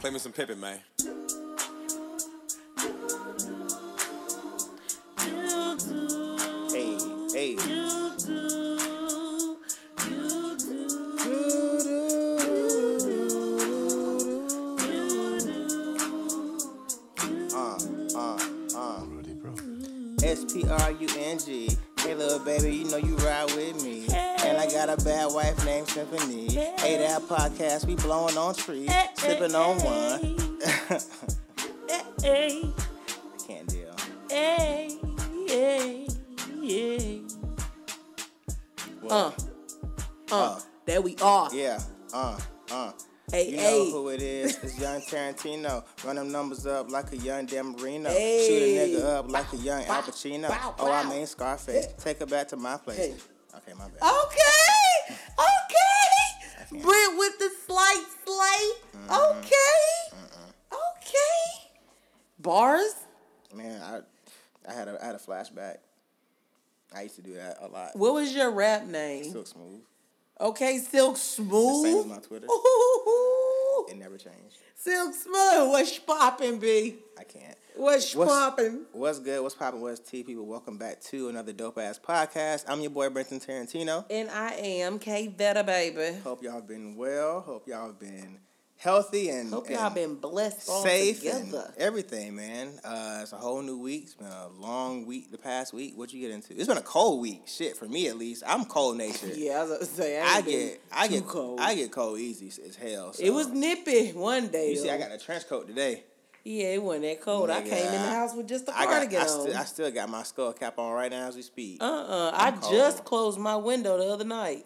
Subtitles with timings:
[0.00, 0.80] Play me some Pippin, man.
[25.90, 26.48] Symphony.
[26.54, 30.20] Hey, that podcast, we blowing on trees, sipping on one.
[32.22, 33.94] Hey, I can't deal.
[34.30, 34.96] hey,
[35.48, 36.06] hey,
[36.62, 37.22] hey.
[39.08, 39.32] Uh, uh,
[40.30, 40.60] Uh.
[40.86, 41.48] there we are.
[41.52, 41.80] Yeah,
[42.14, 42.38] uh,
[42.70, 42.92] uh.
[43.32, 43.90] Hey, You know hey.
[43.90, 44.56] who it is.
[44.62, 45.84] It's young Tarantino.
[46.04, 48.10] Run them numbers up like a young Dan Marino.
[48.10, 48.46] Hey.
[48.46, 50.48] Shoot a nigga up like a young Al Bow, Pacino.
[50.48, 51.10] bow, Oh, I bow.
[51.10, 51.88] mean Scarface.
[51.98, 52.98] Take her back to my place.
[52.98, 53.14] Hey.
[53.56, 54.02] Okay, my bad.
[54.02, 55.59] Okay, okay.
[56.70, 59.06] Brent with the slight slate.
[59.08, 59.12] Mm-hmm.
[59.38, 60.50] Okay, mm-hmm.
[60.72, 61.70] okay.
[62.38, 62.94] Bars.
[63.54, 64.00] Man, I,
[64.70, 65.76] I had a, I had a flashback.
[66.94, 67.90] I used to do that a lot.
[67.94, 69.24] What was your rap name?
[69.24, 69.80] Silk smooth.
[70.40, 71.84] Okay, Silk Smooth.
[71.84, 72.46] same as my Twitter.
[72.46, 74.56] Ooh, It never changed.
[74.74, 75.68] Silk Smooth.
[75.70, 76.96] What's poppin', B?
[77.18, 77.56] I can't.
[77.80, 78.84] What's, What's- poppin'?
[78.92, 79.42] What's good?
[79.42, 79.80] What's popping?
[79.80, 80.44] What's T people?
[80.44, 82.66] Welcome back to another dope ass podcast.
[82.68, 84.04] I'm your boy Brenton Tarantino.
[84.10, 86.18] And I am K Vetta, baby.
[86.22, 87.40] Hope y'all been well.
[87.40, 88.38] Hope y'all been
[88.76, 91.72] healthy and Hope and y'all been blessed safe and together.
[91.78, 92.78] everything, man.
[92.84, 94.02] Uh, it's a whole new week.
[94.04, 95.30] It's been a long week.
[95.30, 96.52] The past week, what you get into?
[96.54, 97.44] It's been a cold week.
[97.46, 98.42] Shit for me at least.
[98.46, 99.36] I'm cold natured.
[99.36, 101.58] Yeah, I was gonna say I, I get I get cold.
[101.58, 103.14] I get cold easy as hell.
[103.14, 104.68] so- it was nippy one day.
[104.68, 106.04] You see, I got a trench coat today.
[106.44, 107.50] Yeah, it wasn't that cold.
[107.50, 109.28] I Nigga, came in the house with just a I got cardigan I, on.
[109.28, 111.82] still I still got my skull cap on right now as we speak.
[111.82, 112.72] uh uh I cold.
[112.72, 114.64] just closed my window the other night.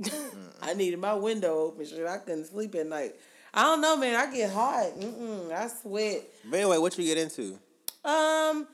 [0.62, 1.84] I needed my window open.
[1.86, 3.14] Shit, I couldn't sleep at night.
[3.52, 4.14] I don't know, man.
[4.16, 4.86] I get hot.
[4.98, 6.22] Mm-mm, I sweat.
[6.48, 7.58] But anyway, what you get into?
[8.04, 8.66] Um,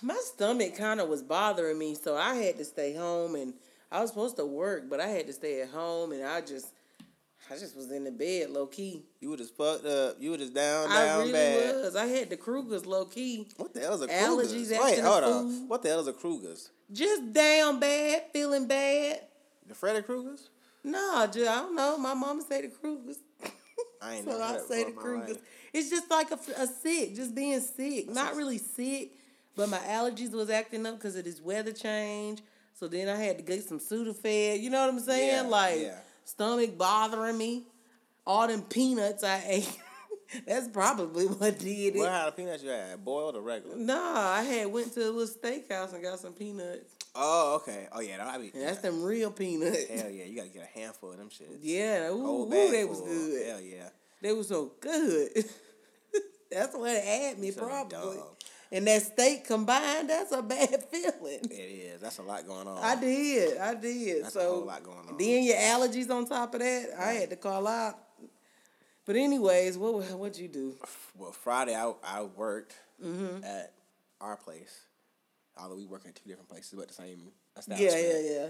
[0.00, 3.52] my stomach kind of was bothering me, so I had to stay home, and
[3.90, 6.68] I was supposed to work, but I had to stay at home, and I just,
[7.50, 9.02] I just was in the bed low key.
[9.20, 10.16] You were just fucked up.
[10.18, 11.74] You were just down, down I really bad.
[11.76, 11.96] was.
[11.96, 14.72] I had the Krugers low key, What the hell is a Allergies Kruger's?
[14.72, 15.68] after Wait, hold on.
[15.68, 16.70] What the hell is a Kruger's?
[16.92, 19.20] just down bad, feeling bad.
[19.66, 20.48] The Freddy Krueger's?
[20.82, 21.98] No, just, I don't know.
[21.98, 23.16] My mama say the Krugers.
[24.02, 25.38] I ain't So I that say the before in my Krugers.
[25.72, 28.08] It's just like a, a sick, just being sick.
[28.08, 29.12] Not really sick,
[29.56, 32.42] but my allergies was acting up because of this weather change.
[32.74, 34.60] So then I had to get some Sudafed.
[34.60, 35.44] You know what I'm saying?
[35.44, 35.98] Yeah, like yeah.
[36.24, 37.64] Stomach bothering me.
[38.26, 39.78] All them peanuts I ate.
[40.46, 41.98] That's probably what did it.
[41.98, 43.04] What kind of peanuts you had?
[43.04, 43.76] Boiled or regular?
[43.76, 46.94] Nah, I had went to a little steakhouse and got some peanuts.
[47.14, 47.86] Oh, okay.
[47.92, 49.86] Oh yeah, I mean, And that's them real peanuts.
[49.88, 51.58] hell yeah, you gotta get a handful of them shits.
[51.60, 53.46] Yeah, ooh, ooh, they was good.
[53.46, 53.88] Hell yeah.
[54.22, 55.28] They was so good.
[56.50, 58.16] that's what had me So probably.
[58.16, 58.22] dumb.
[58.74, 61.40] And that state combined, that's a bad feeling.
[61.44, 61.54] It
[61.94, 62.00] is.
[62.00, 62.78] That's a lot going on.
[62.78, 64.24] I did, I did.
[64.24, 65.16] That's a so whole lot going on.
[65.16, 67.94] then your allergies on top of that, I had to call out.
[69.06, 70.74] But anyways, what what'd you do?
[71.16, 72.74] Well, Friday I I worked
[73.04, 73.44] Mm-hmm.
[73.44, 73.72] at
[74.20, 74.80] our place.
[75.56, 77.32] Although we work at two different places, but the same
[77.68, 78.24] Yeah, establishment.
[78.24, 78.48] yeah,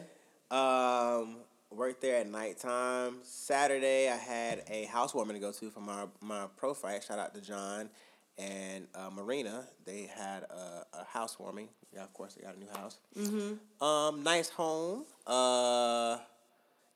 [0.50, 1.18] yeah.
[1.20, 1.36] Um,
[1.70, 3.16] worked there at nighttime.
[3.24, 7.02] Saturday, I had a housewarming to go to for my my pro fight.
[7.04, 7.90] Shout out to John
[8.38, 9.66] and uh, Marina.
[9.84, 11.68] They had a, a housewarming.
[11.92, 12.98] Yeah, of course, they got a new house.
[13.16, 13.84] Mm-hmm.
[13.84, 15.04] Um, nice home.
[15.26, 16.18] Uh,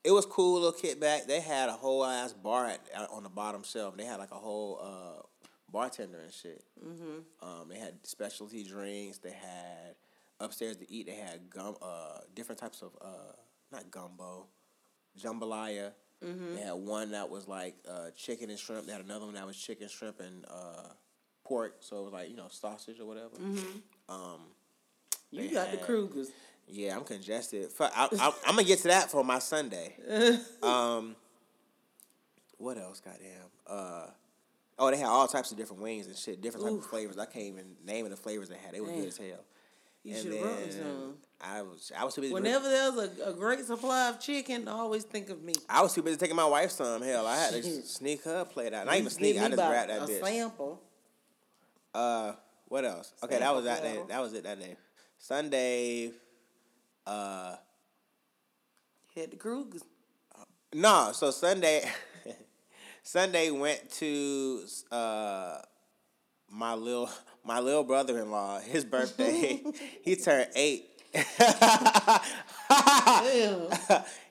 [0.04, 0.60] it was cool.
[0.60, 1.26] Little kickback.
[1.26, 3.96] They had a whole ass bar at, on the bottom shelf.
[3.96, 5.22] They had like a whole uh,
[5.70, 6.64] bartender and shit.
[6.84, 7.46] Mm-hmm.
[7.46, 9.18] Um, they had specialty drinks.
[9.18, 9.94] They had
[10.40, 11.06] upstairs to eat.
[11.06, 13.32] They had gum, uh, different types of uh,
[13.72, 14.46] not gumbo,
[15.20, 15.92] jambalaya.
[16.56, 18.86] They had one that was like uh, chicken and shrimp.
[18.86, 20.88] They had another one that was chicken, shrimp, and uh,
[21.48, 21.76] pork.
[21.80, 23.30] So it was like you know sausage or whatever.
[24.08, 24.40] Um,
[25.30, 26.28] You got the had- Krugers.
[26.68, 27.70] yeah, I'm congested.
[27.80, 29.94] I, I, I'm gonna get to that for my Sunday.
[30.62, 31.16] Um,
[32.58, 33.00] what else?
[33.00, 33.28] Goddamn.
[33.66, 34.06] Uh,
[34.78, 37.16] oh, they had all types of different wings and shit, different type of flavors.
[37.18, 38.72] I can't even name the flavors they had.
[38.74, 38.98] They were Damn.
[39.00, 39.44] good as hell.
[40.04, 41.14] You should have brought me some.
[41.40, 42.32] I was I was too busy.
[42.34, 45.52] Whenever there's a, a great supply of chicken, always think of me.
[45.68, 47.02] I was too busy taking my wife some.
[47.02, 48.86] Hell, I had to sneak her plate out.
[48.86, 49.36] Not even sneak.
[49.38, 50.24] I just grabbed that a bitch.
[50.24, 50.80] sample.
[51.94, 52.32] Uh,
[52.66, 53.12] what else?
[53.22, 53.98] Okay, that was that day.
[54.08, 54.76] That was it that day.
[55.18, 56.12] Sunday.
[57.06, 57.56] Uh,
[59.14, 59.82] Had the Krugers.
[60.74, 61.82] No, so Sunday,
[63.02, 64.60] Sunday went to
[64.92, 65.58] uh
[66.50, 67.08] my little
[67.44, 68.60] my little brother in law.
[68.60, 69.62] His birthday,
[70.02, 70.84] he turned eight.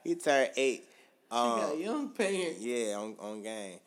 [0.03, 0.83] He turned eight.
[1.31, 2.61] You Um, got young parents.
[2.61, 3.79] yeah, on on game.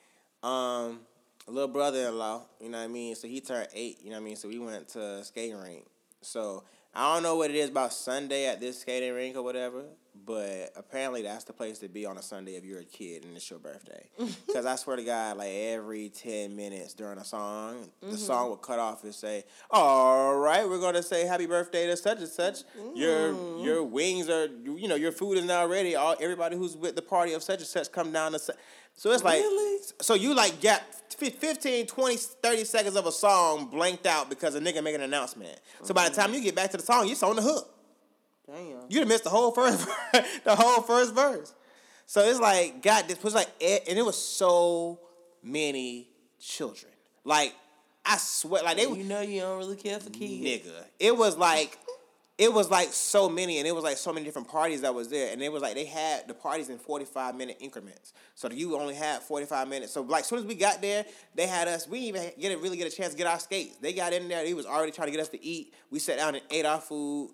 [0.42, 1.00] Um,
[1.50, 3.14] little brother in law, you know what I mean.
[3.14, 4.36] So he turned eight, you know what I mean.
[4.36, 5.86] So we went to a skating rink.
[6.22, 6.64] So
[6.94, 9.84] I don't know what it is about Sunday at this skating rink or whatever,
[10.26, 13.36] but apparently that's the place to be on a Sunday if you're a kid and
[13.36, 14.08] it's your birthday.
[14.46, 18.16] Because I swear to God, like every ten minutes during a song, the mm-hmm.
[18.16, 22.18] song would cut off and say, "All right, we're gonna say happy birthday to such
[22.18, 22.58] and such.
[22.94, 23.64] Your mm-hmm.
[23.64, 25.94] your wings are, you know, your food is now ready.
[25.94, 28.52] All everybody who's with the party of such and such come down to." Su-.
[28.96, 29.80] So it's like, Really?
[30.00, 30.82] so you like got
[31.16, 35.00] fif- 15, 20, 30 seconds of a song blanked out because a nigga make an
[35.02, 35.58] announcement.
[35.82, 37.68] So by the time you get back to the song, you're on the hook.
[38.46, 38.80] Damn.
[38.88, 39.86] You done missed the whole first
[40.44, 41.54] the whole first verse.
[42.06, 44.98] So it's like God, this was like, e- and it was so
[45.42, 46.08] many
[46.40, 46.92] children.
[47.24, 47.54] Like
[48.04, 50.66] I swear, like they You know you don't really care for kids.
[50.66, 50.84] nigga.
[50.98, 51.78] It was like
[52.40, 55.08] it was like so many, and it was like so many different parties that was
[55.08, 58.14] there, and it was like they had the parties in forty five minute increments.
[58.34, 59.92] So you only had forty five minutes.
[59.92, 61.04] So like, as soon as we got there,
[61.34, 61.86] they had us.
[61.86, 63.76] We didn't even get a, really get a chance to get our skates.
[63.76, 64.42] They got in there.
[64.46, 65.74] He was already trying to get us to eat.
[65.90, 67.32] We sat down and ate our food.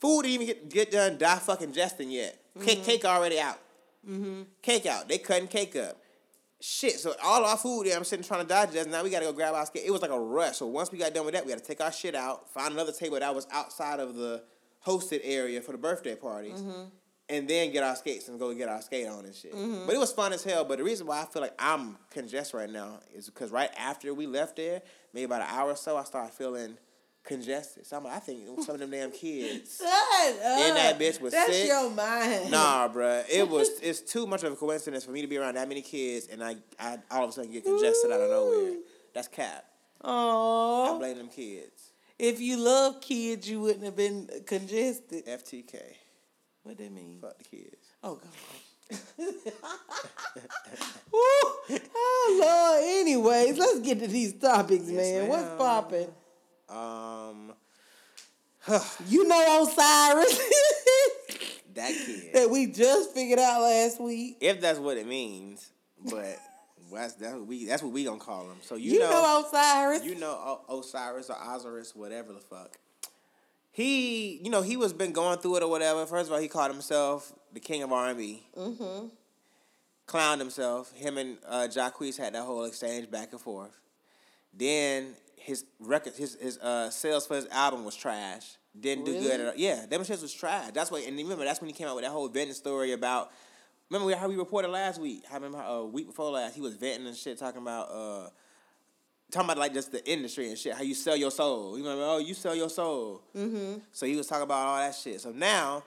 [0.00, 1.16] Food didn't even get, get done.
[1.16, 2.36] Die fucking jesting yet.
[2.60, 2.86] Cake, mm-hmm.
[2.86, 3.60] cake already out.
[4.04, 4.42] Mm-hmm.
[4.62, 5.08] Cake out.
[5.08, 5.96] They cutting cake up.
[6.62, 8.90] Shit, so all our food there, I'm sitting trying to digest.
[8.90, 9.84] Now we gotta go grab our skate.
[9.86, 10.58] It was like a rush.
[10.58, 12.74] So once we got done with that, we had to take our shit out, find
[12.74, 14.42] another table that was outside of the
[14.86, 16.82] hosted area for the birthday parties, mm-hmm.
[17.30, 19.54] and then get our skates and go get our skate on and shit.
[19.54, 19.86] Mm-hmm.
[19.86, 20.66] But it was fun as hell.
[20.66, 24.12] But the reason why I feel like I'm congested right now is because right after
[24.12, 24.82] we left there,
[25.14, 26.76] maybe about an hour or so, I started feeling
[27.24, 27.86] congested.
[27.86, 29.78] So I'm like, I think some of them damn kids.
[29.78, 30.42] Shut up.
[30.42, 31.68] And that bitch was That's sick.
[31.68, 32.50] your mind.
[32.50, 33.24] Nah, bruh.
[33.28, 35.82] It was it's too much of a coincidence for me to be around that many
[35.82, 38.76] kids and I, I all of a sudden get congested out of nowhere.
[39.14, 39.64] That's cap.
[40.02, 40.94] Oh.
[40.94, 41.92] I blame them kids.
[42.18, 45.26] If you love kids, you wouldn't have been congested.
[45.26, 45.80] FTK.
[46.62, 47.18] What that mean?
[47.20, 47.86] Fuck the kids.
[48.02, 48.28] Oh God.
[51.12, 51.78] Woo.
[51.94, 52.84] Oh Lord.
[53.00, 55.28] Anyways, let's get to these topics, man.
[55.28, 56.08] What's popping?
[56.70, 57.52] Um
[59.08, 60.38] You know Osiris
[61.74, 62.32] that kid.
[62.34, 64.36] that we just figured out last week.
[64.40, 65.70] if that's what it means,
[66.10, 66.36] but
[66.92, 68.56] that's that's what we that's what we gonna call him.
[68.62, 70.04] So you, You, know, know, Osiris.
[70.04, 72.76] you know o- Osiris or Osiris, whatever the fuck.
[73.72, 76.04] He, you know, he was been going through it or whatever.
[76.04, 78.42] First of all, he called himself the king of R and B.
[78.56, 79.06] mm-hmm.
[80.08, 80.92] Clowned himself.
[80.92, 83.70] Him and uh, Jacquees had that whole exchange back and forth.
[84.52, 88.56] Then his record, his his uh, sales for his album was trash.
[88.78, 89.52] Didn't do good at all.
[89.56, 90.70] Yeah, that shit was trash.
[90.72, 91.00] That's why.
[91.00, 93.32] And remember, that's when he came out with that whole venting story about.
[93.90, 95.24] Remember how we reported last week?
[95.30, 98.28] I remember how, a week before last he was venting and shit, talking about uh,
[99.32, 100.74] talking about like just the industry and shit.
[100.74, 101.76] How you sell your soul.
[101.76, 102.04] You remember?
[102.04, 103.22] Oh, you sell your soul.
[103.34, 103.78] Mm-hmm.
[103.90, 105.20] So he was talking about all that shit.
[105.20, 105.82] So now,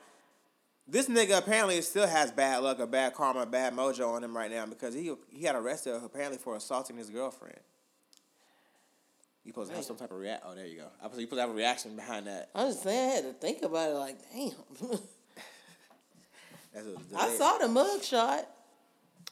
[0.86, 4.50] this nigga apparently still has bad luck or bad karma, bad mojo on him right
[4.50, 7.60] now because he he got arrested apparently for assaulting his girlfriend.
[9.44, 10.42] You supposed to have some type of react.
[10.46, 10.86] Oh, there you go.
[11.02, 12.48] I was you supposed to have a reaction behind that.
[12.54, 13.94] I was saying I had to think about it.
[13.94, 14.98] Like, damn.
[16.72, 16.86] That's
[17.16, 18.48] I saw the mug shot.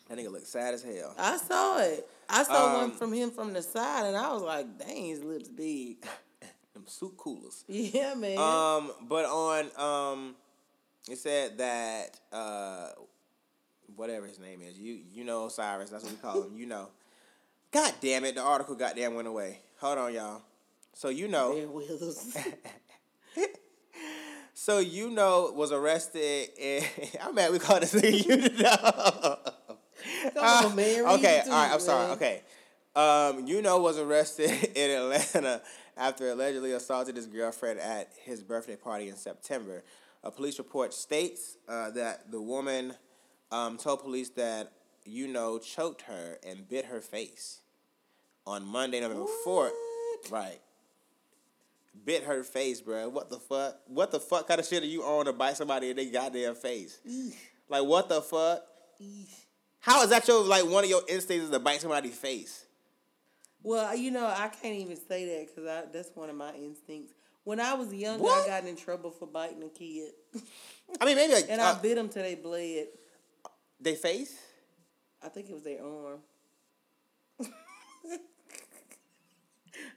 [0.08, 1.14] that nigga looked sad as hell.
[1.18, 2.08] I saw it.
[2.28, 5.22] I saw one Um, from him from the side, and I was like, "Dang, his
[5.24, 5.96] lips big."
[6.74, 7.64] Them suit coolers.
[7.68, 8.38] Yeah, man.
[8.38, 10.34] Um, but on um,
[11.10, 12.90] it said that uh,
[13.96, 15.90] whatever his name is, you you know Osiris.
[15.90, 16.56] That's what we call him.
[16.56, 16.88] You know.
[17.72, 18.36] God damn it!
[18.36, 19.58] The article goddamn went away.
[19.82, 20.42] Hold on, y'all.
[20.92, 21.54] So you know.
[23.34, 23.48] Bear.
[24.54, 26.86] So you know was arrested and
[27.20, 29.38] I'm mad we call this nigga you know.
[30.40, 31.04] On, man.
[31.18, 32.06] okay, all right, I'm sorry.
[32.06, 32.16] man.
[32.16, 32.42] Okay.
[32.94, 35.62] Um, you know was arrested in Atlanta
[35.96, 39.82] after allegedly assaulted his girlfriend at his birthday party in September.
[40.22, 42.94] A police report states uh, that the woman
[43.50, 44.74] um, told police that
[45.04, 47.61] you know choked her and bit her face
[48.46, 49.72] on Monday, November fourth.
[50.30, 50.60] Right.
[52.04, 53.08] Bit her face, bro.
[53.08, 53.76] What the fuck?
[53.86, 56.54] What the fuck kind of shit are you on to bite somebody in their goddamn
[56.54, 56.98] face?
[57.68, 58.62] Like what the fuck?
[59.80, 62.66] How is that your like one of your instincts is to bite somebody's face?
[63.62, 67.12] Well, you know, I can't even say that because that's one of my instincts.
[67.44, 70.12] When I was young, I got in trouble for biting a kid,
[71.00, 72.86] I mean, maybe like and uh, I bit them till they bled.
[73.80, 74.36] they face.
[75.22, 76.20] I think it was their arm.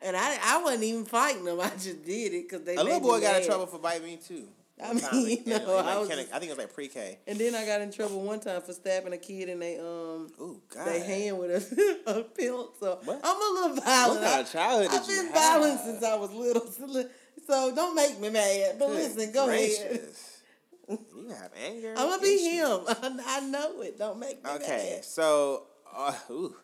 [0.05, 1.59] and I, I wasn't even fighting them.
[1.61, 2.75] I just did it because they.
[2.75, 4.47] A little boy got in trouble for biting me too.
[4.81, 7.19] I time, mean, like, you know, like, I was I think it was like pre-K.
[7.27, 10.27] And then I got in trouble one time for stabbing a kid in they um
[10.39, 10.85] Ooh, God.
[10.85, 12.73] they hand with a, a pencil.
[12.79, 13.21] So What?
[13.23, 14.21] I'm a little violent.
[14.21, 16.67] What kind of childhood I've did you been violent since I was little.
[17.47, 18.75] So, don't make me mad.
[18.79, 19.59] But listen, go ahead.
[19.59, 20.41] Gracious.
[20.89, 21.93] You have anger.
[21.97, 22.81] I'm gonna be him.
[23.25, 23.97] I know it.
[23.97, 25.05] Don't make me Okay, mad.
[25.05, 26.55] so uh, ooh.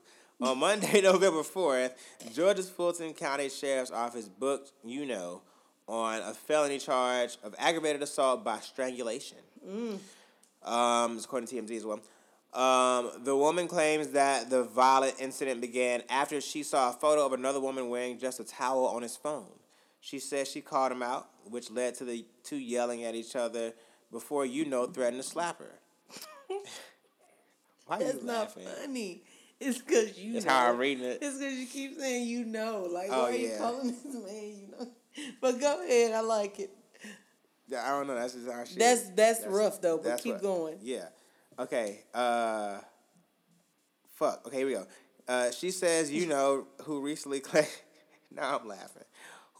[0.41, 1.93] On Monday, November fourth,
[2.33, 5.41] Georgia's Fulton County Sheriff's Office booked you know
[5.87, 9.37] on a felony charge of aggravated assault by strangulation.
[10.63, 11.99] Um, it's according to TMZ as well.
[12.53, 17.33] Um, the woman claims that the violent incident began after she saw a photo of
[17.33, 19.47] another woman wearing just a towel on his phone.
[20.01, 23.73] She says she called him out, which led to the two yelling at each other
[24.11, 25.79] before you know threatened to slap her.
[27.85, 28.67] Why are That's you not laughing?
[28.81, 29.23] funny.
[29.61, 30.51] It's because you That's know.
[30.51, 31.19] how I'm reading it.
[31.21, 32.87] It's because you keep saying you know.
[32.91, 34.23] Like, Oh, why are you calling this man
[34.57, 34.87] you know?
[35.41, 36.13] But go ahead.
[36.13, 36.71] I like it.
[37.67, 38.15] Yeah, I don't know.
[38.15, 38.79] That's just our shit.
[38.79, 40.79] That's- that's rough, though, but that's keep going.
[40.81, 41.05] Yeah.
[41.59, 42.01] Okay.
[42.13, 42.79] Uh.
[44.15, 44.47] Fuck.
[44.47, 44.57] Okay.
[44.57, 44.87] Here we go.
[45.27, 47.67] Uh, she says, you know, who recently claimed.
[48.31, 49.03] now I'm laughing.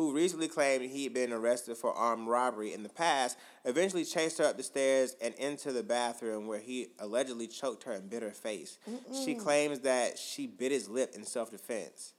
[0.02, 4.40] Who recently claimed he had been arrested for armed robbery in the past, eventually chased
[4.40, 8.24] her up the stairs and into the bathroom where he allegedly choked her and bit
[8.24, 8.80] her face.
[9.24, 12.14] She claims that she bit his lip in self defense.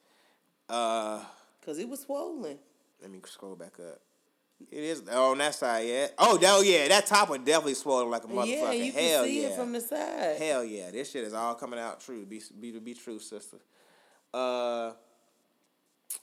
[0.69, 1.25] Uh,
[1.61, 2.57] Because he was swollen.
[3.01, 3.99] let me scroll back up.
[4.71, 6.07] It is on that side, yeah.
[6.19, 8.47] Oh, that, oh yeah, that top one definitely swollen like a motherfucker.
[8.47, 9.49] Yeah, you Hell see yeah.
[9.49, 10.37] it from the side.
[10.39, 12.25] Hell yeah, this shit is all coming out true.
[12.27, 13.57] Be be be true, sister.
[14.33, 14.93] Uh,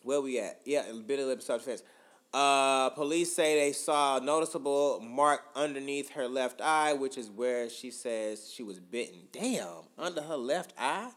[0.04, 0.62] where we at?
[0.66, 1.84] Yeah, a bit of lip self defense.
[2.32, 7.70] Uh, police say they saw a noticeable mark underneath her left eye, which is where
[7.70, 9.22] she says she was bitten.
[9.32, 11.10] Damn, under her left eye.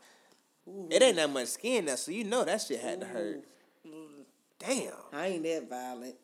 [0.90, 3.44] It ain't that much skin there, so you know that shit had to hurt.
[4.58, 4.92] Damn.
[5.12, 6.14] I ain't that violent.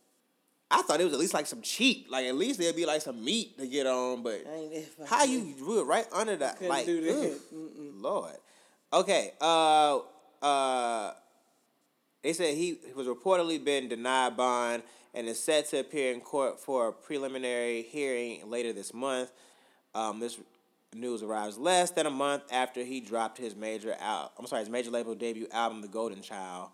[0.71, 2.07] I thought it was at least like some cheek.
[2.09, 4.95] Like at least there'd be like some meat to get on, but I ain't that
[4.97, 5.11] violent.
[5.11, 6.63] how you do it right under that?
[6.63, 7.41] Like, do that.
[7.97, 8.37] Lord.
[8.93, 9.33] Okay.
[9.41, 9.99] Uh.
[10.41, 11.13] Uh.
[12.23, 14.83] They said he was reportedly been denied bond
[15.15, 19.31] and is set to appear in court for a preliminary hearing later this month.
[19.95, 20.39] Um, this
[20.95, 24.33] news arrives less than a month after he dropped his major out.
[24.39, 26.71] I'm sorry, his major label debut album, The Golden Child.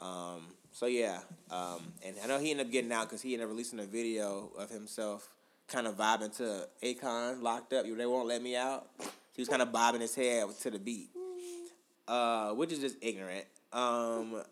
[0.00, 3.46] Um, so yeah, um, and I know he ended up getting out because he ended
[3.46, 5.28] up releasing a video of himself
[5.68, 7.86] kind of vibing to Akon locked up.
[7.86, 8.86] You they won't let me out.
[9.34, 11.10] He was kind of bobbing his head to the beat,
[12.08, 13.46] uh, which is just ignorant.
[13.72, 14.42] Um,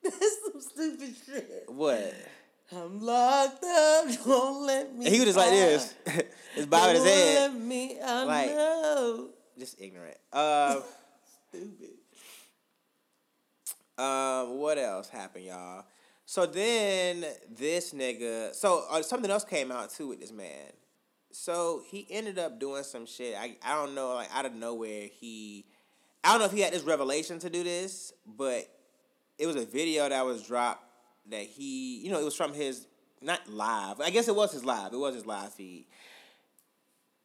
[0.02, 1.64] That's some stupid shit.
[1.68, 2.14] what?
[2.70, 4.06] I'm locked up.
[4.24, 5.06] Don't let me.
[5.06, 5.94] And he was just like this,
[6.54, 8.26] just bobbing his head, Let me out.
[8.26, 9.30] Like- no.
[9.58, 10.16] just ignorant.
[10.32, 10.80] Uh,
[11.48, 11.88] Stupid.
[13.96, 15.84] Um, what else happened, y'all?
[16.26, 20.72] So then this nigga, so uh, something else came out too with this man.
[21.32, 23.34] So he ended up doing some shit.
[23.36, 25.64] I I don't know, like out of nowhere, he,
[26.22, 28.68] I don't know if he had this revelation to do this, but
[29.38, 30.84] it was a video that was dropped
[31.30, 32.86] that he, you know, it was from his
[33.20, 34.00] not live.
[34.00, 34.92] I guess it was his live.
[34.92, 35.84] It was his live feed.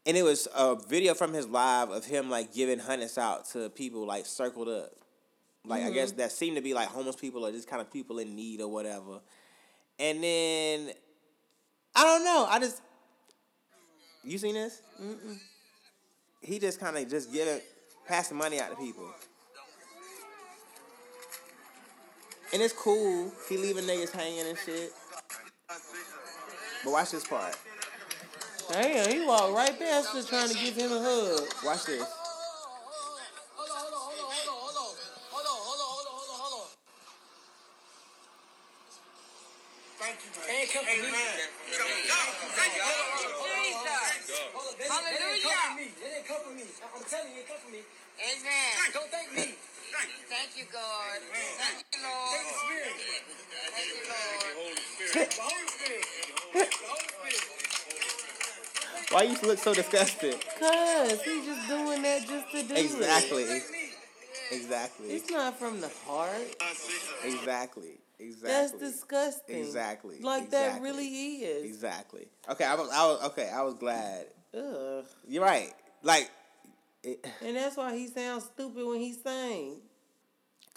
[0.05, 3.69] And it was a video from his live of him like giving hundreds out to
[3.69, 4.91] people like circled up.
[5.65, 6.19] Like I guess mm-hmm.
[6.19, 8.67] that seemed to be like homeless people or just kind of people in need or
[8.67, 9.21] whatever.
[9.97, 10.89] And then
[11.95, 12.45] I don't know.
[12.49, 12.81] I just
[14.25, 14.81] you seen this?
[15.01, 15.37] Mm-mm.
[16.41, 17.61] He just kind of just giving
[18.05, 19.07] passing money out to people.
[22.53, 23.31] And it's cool.
[23.49, 24.93] He leaving niggas hanging and shit.
[26.83, 27.57] But watch this part.
[28.69, 31.41] Damn, he walked right past her trying to give him a hug.
[31.65, 32.05] Watch this.
[44.89, 45.79] Hallelujah.
[45.79, 46.63] It didn't come for me.
[46.95, 47.81] I'm telling you, it come for me.
[48.19, 48.93] Amen.
[48.93, 49.22] Don't thank
[50.43, 51.23] Thank you, God.
[51.31, 52.35] Thank you, Lord.
[52.35, 52.91] Thank the Spirit.
[53.71, 54.43] Thank you, Lord.
[54.43, 55.31] The Holy Spirit.
[55.31, 56.03] The Holy Spirit.
[59.13, 60.35] Why you look so disgusted?
[60.59, 62.79] Cause he's just doing that just to do it.
[62.85, 63.61] Exactly.
[64.51, 65.07] Exactly.
[65.11, 66.55] It's not from the heart.
[67.23, 67.99] Exactly.
[68.19, 68.49] Exactly.
[68.49, 69.59] That's disgusting.
[69.59, 70.19] Exactly.
[70.19, 71.63] Like that really is.
[71.63, 72.27] Exactly.
[72.49, 73.49] Okay, I was, I was okay.
[73.49, 74.25] I was glad.
[74.53, 75.05] Ugh.
[75.25, 75.71] You're right.
[76.01, 76.29] Like,
[77.01, 79.79] it, And that's why he sounds stupid when he sings.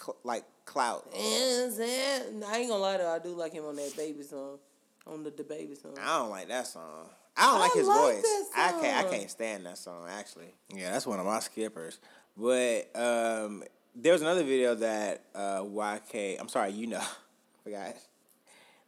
[0.01, 1.07] Cl- like clout.
[1.17, 2.45] Is it?
[2.47, 4.59] I ain't gonna lie though, I do like him on that baby song.
[5.07, 5.97] On the, the baby song.
[6.03, 7.09] I don't like that song.
[7.37, 8.25] I don't like his like voice.
[8.57, 9.07] I can't.
[9.07, 10.07] I can't stand that song.
[10.09, 12.01] Actually, yeah, that's one of my skippers.
[12.37, 13.63] But um,
[13.95, 16.41] there was another video that uh, YK.
[16.41, 17.03] I'm sorry, you know,
[17.65, 17.95] forgot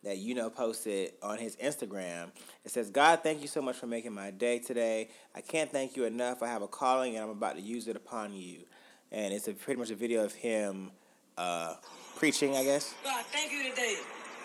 [0.05, 2.31] that you know posted on his Instagram.
[2.65, 5.11] It says, "God, thank you so much for making my day today.
[5.35, 6.43] I can't thank you enough.
[6.43, 8.61] I have a calling, and I'm about to use it upon you."
[9.11, 10.91] And it's a, pretty much a video of him
[11.37, 11.75] uh,
[12.17, 12.95] preaching, I guess.
[13.05, 13.97] God, thank you today.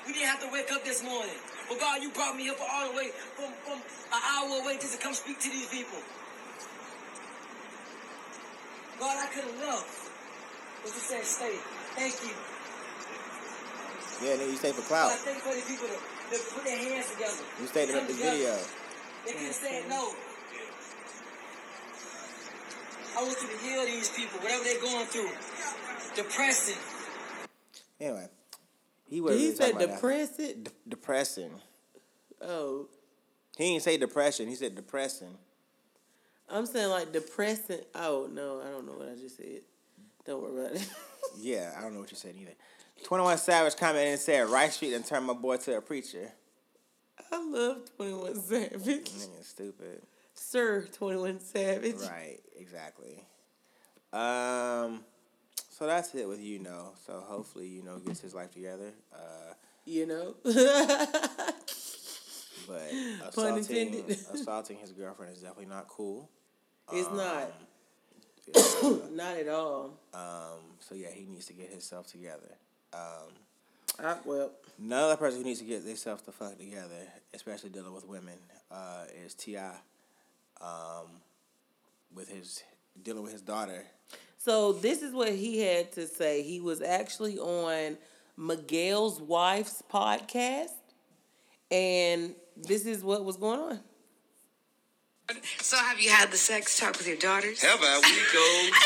[0.08, 1.36] We didn't have to wake up this morning.
[1.70, 4.96] But God, you brought me up all the way from, from an hour away just
[4.96, 6.00] to come speak to these people.
[9.00, 10.12] God, I could have left.
[10.84, 11.56] But you said stay.
[11.96, 12.36] Thank you.
[14.22, 15.12] Yeah, then you stay for God, clout.
[15.24, 17.44] thank you for the people to, to put their hands together.
[17.60, 18.56] You stayed make this video.
[19.26, 20.14] They could have said no.
[23.18, 25.30] I want you to heal these people, whatever they're going through.
[26.16, 26.78] Depressing.
[28.00, 28.28] Anyway,
[29.10, 29.96] he was He really said talking about that.
[29.96, 30.64] depressing.
[30.64, 31.52] De- depressing.
[32.42, 32.88] Oh,
[33.58, 34.48] He didn't say depression.
[34.48, 35.38] He said depressing.
[36.50, 37.80] I'm saying like depressing.
[37.96, 39.62] Oh no, I don't know what I just said.
[40.26, 40.88] Don't worry about it.
[41.40, 42.52] Yeah, I don't know what you said either.
[43.06, 46.32] Twenty One Savage commented and said, "Rice Street and turned my boy to a preacher."
[47.32, 48.80] I love Twenty One Savage,
[49.10, 50.02] Nigga, stupid.
[50.50, 51.96] Sir Twenty One Savage.
[52.02, 53.26] Right, exactly.
[54.12, 55.04] Um,
[55.70, 56.94] so that's it with you know.
[57.06, 58.92] So hopefully you know gets his life together.
[59.14, 59.54] Uh,
[59.86, 60.36] You know.
[60.44, 60.56] but
[63.34, 64.18] Pun assaulting intended.
[64.34, 66.30] assaulting his girlfriend is definitely not cool.
[66.92, 67.52] it's not.
[68.54, 68.98] Yeah.
[69.14, 69.92] Not at all.
[70.14, 72.58] um, so yeah, he needs to get himself together.
[72.94, 73.30] Um,
[74.04, 78.06] I, well, another person who needs to get themselves the fuck together, especially dealing with
[78.06, 78.34] women,
[78.70, 79.56] uh, is Ti.
[82.24, 82.64] With his
[83.02, 83.84] dealing with his daughter.
[84.38, 86.42] so this is what he had to say.
[86.42, 87.98] He was actually on
[88.38, 90.72] Miguel's wife's podcast,
[91.70, 93.80] and this is what was going on.
[95.74, 97.60] So have you had the sex talk with your daughters?
[97.64, 97.98] Have I?
[97.98, 98.78] We go.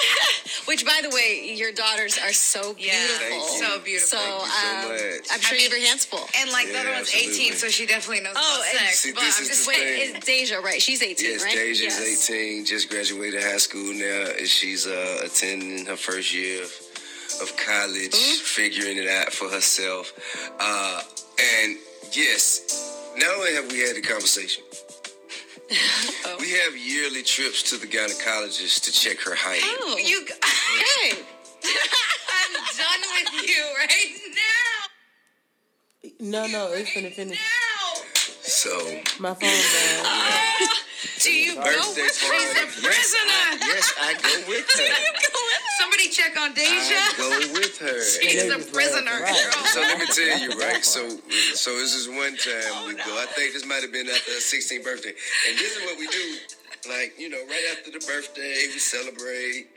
[0.72, 2.88] Which, by the way, your daughters are so beautiful.
[2.88, 3.60] Yeah, Thank you.
[3.60, 4.08] so beautiful.
[4.08, 5.27] So, Thank you so um, much.
[5.34, 6.24] I'm sure I you have mean- your hands full.
[6.39, 7.44] And like the Yeah, other one's absolutely.
[7.44, 9.00] 18, so she definitely knows Oh, about and- sex.
[9.00, 10.15] See, but this I'm is just the Wait, thing.
[10.15, 10.82] it's Deja, right?
[10.82, 11.53] She's 18, Yes, right?
[11.53, 12.29] Deja's Yes.
[12.29, 16.72] 18, just graduated high school now, and she's uh, attending her first year of,
[17.44, 18.48] of college, Mm-hmm.
[18.48, 20.15] figuring it out for herself.
[20.58, 21.01] Uh,
[21.60, 21.75] and
[22.15, 24.63] yes, not only have we had the conversation,
[26.26, 26.36] Oh.
[26.40, 29.62] we have yearly trips to the gynecologist to check her height.
[29.64, 31.24] Oh, You, hey.
[32.30, 36.10] I'm done with you right now.
[36.20, 37.38] No, no, it's gonna finish.
[37.40, 38.01] Now.
[38.42, 38.70] So,
[39.20, 40.03] My phone died.
[40.03, 40.68] Oh.
[41.20, 42.03] Do you go with party.
[42.03, 43.42] She's a Yes, prisoner.
[43.44, 44.88] I, yes, I go with her.
[45.79, 46.66] Somebody check on Deja.
[46.70, 48.01] I go with her.
[48.22, 49.11] She's And a prisoner.
[49.22, 49.68] laugh, right.
[49.74, 50.83] So let me tell you, right?
[50.83, 51.07] So,
[51.53, 53.13] so this is one time oh, we go.
[53.22, 55.13] I think this might have been after her 16th birthday,
[55.50, 56.37] and this is what we do.
[56.90, 59.68] Like you know, right after the birthday, we celebrate.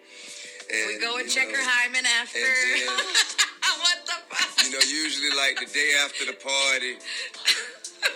[0.73, 2.39] And, We go and check know, her hymen after.
[2.39, 2.87] then-
[3.83, 4.65] what the fuck?
[4.65, 6.95] You know, usually like the day after the party,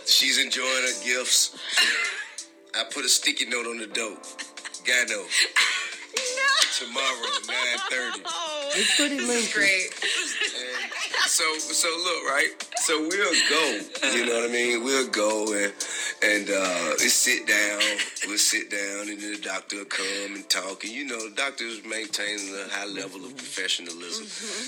[0.06, 1.56] she's enjoying her gifts.
[2.78, 4.16] I put a sticky note on the door.
[4.86, 5.04] Guy
[6.44, 6.60] know.
[6.76, 8.20] Tomorrow, 9:30.
[8.76, 9.52] It's pretty lengthy.
[9.52, 9.88] Great.
[9.96, 10.84] And
[11.26, 13.80] so so look right so we'll go
[14.12, 15.72] you know what i mean we'll go and
[16.22, 17.80] and uh we sit down
[18.26, 21.34] we'll sit down and then the doctor will come and talk and you know the
[21.34, 24.24] doctor's maintaining a high level of professionalism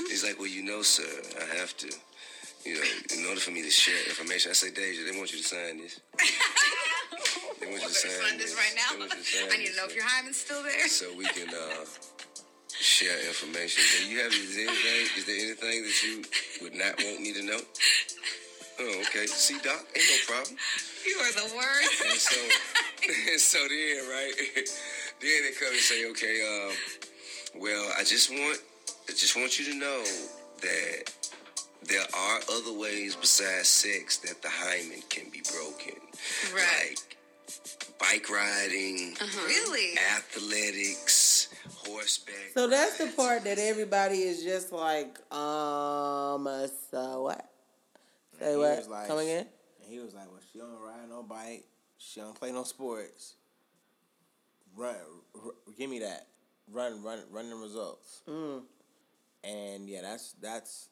[0.09, 1.05] he's like well you know sir
[1.41, 1.89] i have to
[2.67, 2.83] you know
[3.19, 5.79] in order for me to share information i say deja they want you to sign
[5.79, 6.01] this
[7.61, 9.55] they want you to sign, this right They to sign now.
[9.55, 10.89] I need to know if your hymen's still there.
[10.89, 11.85] so we can uh,
[12.79, 13.83] share information.
[13.97, 15.07] Do you have is there anything?
[15.17, 16.15] Is there anything that you
[16.63, 17.61] would not want me to know?
[18.79, 19.27] Oh, okay.
[19.27, 20.57] See, Doc, ain't no problem.
[21.07, 22.03] You are the worst.
[22.05, 22.37] And so,
[23.33, 24.33] and so then, right?
[25.21, 28.61] then they come and say, okay, um, well, I just want,
[29.09, 30.05] I just want you to know
[30.61, 31.05] that
[31.89, 36.01] there are other ways besides sex that the hymen can be broken,
[36.55, 36.95] Right.
[36.97, 39.97] like bike riding, Really?
[40.17, 41.49] athletics,
[41.87, 42.51] horseback.
[42.55, 47.51] So that's the part that everybody is just like, um, uh, so what?
[48.39, 48.89] Say He what?
[48.89, 49.47] like- Come again?
[49.83, 51.65] And he was like, "Well, she don't ride no bike.
[51.99, 53.35] She don't play no sports.
[54.75, 54.97] Run,
[55.35, 56.27] r- give me that.
[56.71, 58.63] Run, run, run the results." Mm.
[59.45, 60.89] And yeah, that's that's.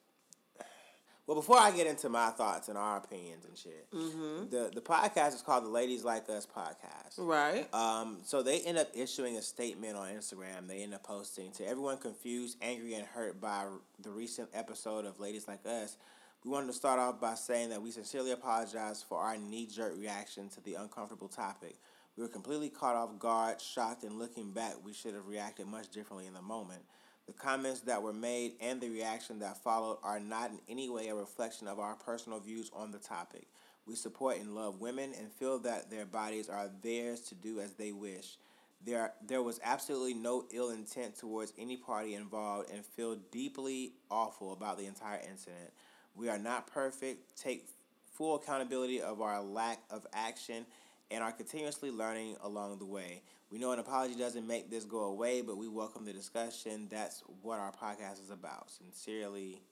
[1.27, 4.51] Well, before I get into my thoughts and our opinions and shit, Mm-hmm.
[4.51, 7.19] the the podcast is called the Ladies Like Us podcast.
[7.19, 7.73] Right.
[7.73, 10.69] Um, so they end up issuing a statement on Instagram.
[10.69, 13.65] They end up posting to everyone confused, angry, and hurt by
[14.03, 15.97] the recent episode of Ladies Like Us.
[16.45, 19.95] We wanted to start off by saying that we sincerely apologize for our knee jerk
[19.99, 21.77] reaction to the uncomfortable topic.
[22.19, 25.89] We were completely caught off guard, shocked, and looking back, we should have reacted much
[25.89, 26.83] differently in the moment.
[27.27, 31.09] The comments that were made and the reaction that followed are not in any way
[31.09, 33.47] a reflection of our personal views on the topic.
[33.87, 37.75] We support and love women and feel that their bodies are theirs to do as
[37.75, 38.37] they wish.
[38.85, 44.53] There, there was absolutely no ill intent towards any party involved and feel deeply awful
[44.53, 45.73] about the entire incident.
[46.15, 47.37] We are not perfect.
[47.41, 47.67] Take
[48.13, 50.67] full accountability of our lack of action
[51.11, 53.23] and are continuously learning along the way.
[53.51, 56.89] We know an apology doesn't make this go away, but we welcome the discussion.
[56.91, 58.71] That's what our podcast is about.
[58.71, 59.63] Sincerely,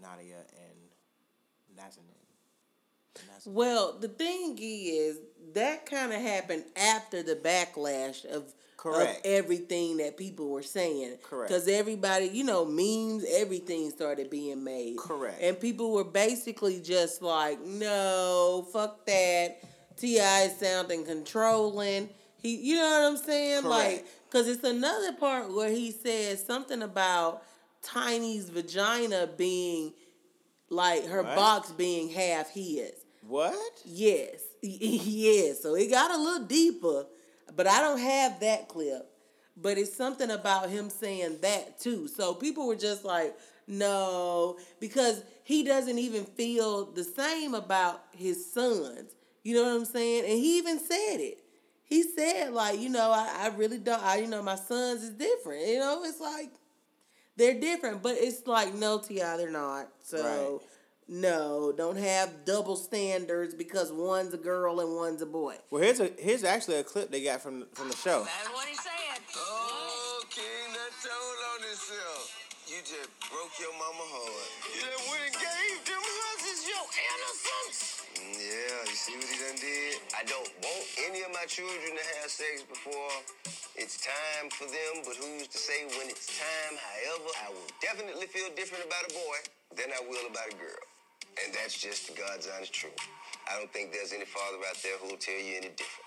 [0.00, 2.20] Nadia and Nazanin.
[3.44, 5.18] Well, the thing is,
[5.54, 9.18] that kind of happened after the backlash of, Correct.
[9.18, 11.16] of everything that people were saying.
[11.22, 11.48] Correct.
[11.48, 14.96] Because everybody, you know, memes, everything started being made.
[14.98, 15.40] Correct.
[15.42, 19.58] And people were basically just like, no, fuck that.
[19.96, 20.42] T.I.
[20.42, 22.08] is sounding controlling.
[22.42, 23.64] He, you know what I'm saying?
[23.64, 27.42] Like, because it's another part where he says something about
[27.82, 29.92] Tiny's vagina being
[30.68, 31.36] like her What?
[31.36, 32.92] box being half his.
[33.26, 33.54] What?
[33.84, 35.62] Yes, yes.
[35.62, 37.06] So it got a little deeper,
[37.54, 39.06] but I don't have that clip.
[39.56, 42.08] But it's something about him saying that too.
[42.08, 48.50] So people were just like, no, because he doesn't even feel the same about his
[48.52, 49.14] sons.
[49.42, 50.24] You know what I'm saying?
[50.24, 51.38] And he even said it.
[51.90, 55.10] He said, like, you know, I, I really don't, I, you know, my sons is
[55.10, 55.66] different.
[55.66, 56.50] You know, it's like,
[57.36, 59.88] they're different, but it's like, no, T.I., they're not.
[59.98, 60.68] So, Right.
[61.08, 65.56] no, don't have double standards because one's a girl and one's a boy.
[65.70, 68.22] Well, here's a here's actually a clip they got from from the show.
[68.22, 69.20] That's what he said.
[69.36, 72.39] Oh, King, that told on himself.
[72.70, 74.46] You just broke your mama heart.
[74.70, 78.06] You done went and gave them hussies your innocence.
[78.14, 79.98] Mm, Yeah, you see what he done did?
[80.14, 83.10] I don't want any of my children to have sex before
[83.74, 86.78] it's time for them, but who's to say when it's time?
[86.78, 89.38] However, I will definitely feel different about a boy
[89.74, 90.84] than I will about a girl.
[91.42, 92.94] And that's just the God's honest truth.
[93.50, 96.06] I don't think there's any father out there who will tell you any different.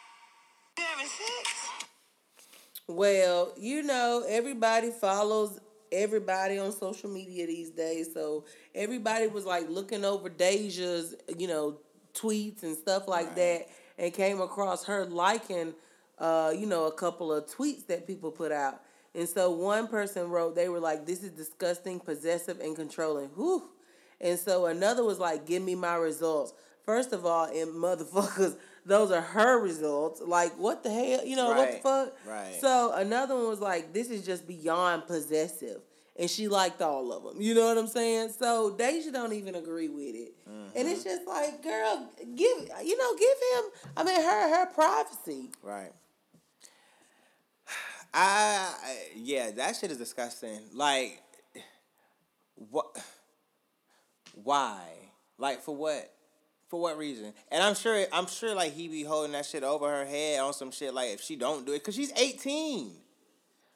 [0.79, 1.47] Having sex?
[2.87, 5.59] Well, you know, everybody follows
[5.93, 8.13] everybody on social media these days.
[8.13, 11.77] So everybody was like looking over Deja's, you know,
[12.13, 15.73] tweets and stuff like that and came across her liking
[16.17, 18.81] uh, you know, a couple of tweets that people put out.
[19.15, 23.27] And so one person wrote, they were like, This is disgusting, possessive, and controlling.
[23.29, 23.69] Whew.
[24.21, 26.53] And so another was like, Give me my results.
[26.85, 30.21] First of all, and motherfuckers, those are her results.
[30.21, 31.25] Like, what the hell?
[31.25, 32.13] You know, what the fuck?
[32.25, 32.57] right.
[32.59, 35.81] So another one was like, This is just beyond possessive.
[36.17, 37.41] And she liked all of them.
[37.41, 38.33] You know what I'm saying?
[38.37, 40.33] So Deja don't even agree with it.
[40.45, 40.87] And mm-hmm.
[40.87, 43.63] it's just like, girl, give you know, give him
[43.97, 45.51] I mean her her privacy.
[45.63, 45.91] Right.
[48.13, 50.59] I- yeah, that shit is disgusting.
[50.73, 51.19] Like,
[52.55, 52.95] what?
[54.35, 54.81] Why?
[55.37, 56.12] Like for what?
[56.73, 57.33] For what reason?
[57.51, 60.53] And I'm sure I'm sure like he be holding that shit over her head on
[60.53, 60.91] some shit.
[60.91, 62.89] Like if she don't do it, cause she's 18.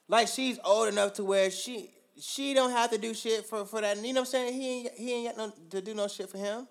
[0.08, 3.82] Like she's old enough to where she she don't have to do shit for for
[3.82, 3.98] that.
[3.98, 4.54] You know what I'm saying?
[4.60, 6.68] He ain't he ain't got no to do no shit for him.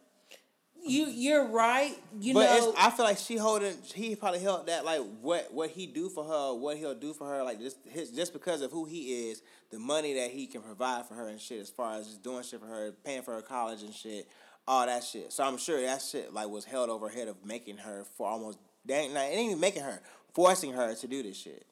[0.85, 1.97] You you're right.
[2.19, 3.77] You but know I feel like she holding.
[3.95, 7.29] He probably held that like what what he do for her, what he'll do for
[7.29, 10.61] her, like just his just because of who he is, the money that he can
[10.61, 13.35] provide for her and shit, as far as just doing shit for her, paying for
[13.35, 14.29] her college and shit,
[14.69, 15.33] all that shit.
[15.33, 18.59] So I'm sure that shit like was held over head of making her for almost
[18.87, 20.01] dang, not, it ain't even making her,
[20.35, 21.67] forcing her to do this shit.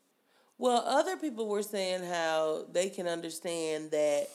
[0.58, 4.28] Well, other people were saying how they can understand that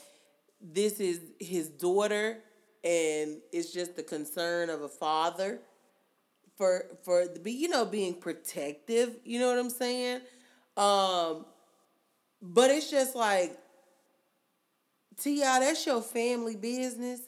[0.61, 2.39] this is his daughter
[2.83, 5.59] and it's just the concern of a father
[6.57, 10.21] for for the you know being protective, you know what I'm saying?
[10.75, 11.45] Um
[12.41, 13.57] but it's just like
[15.17, 17.19] T.I., that's your family business.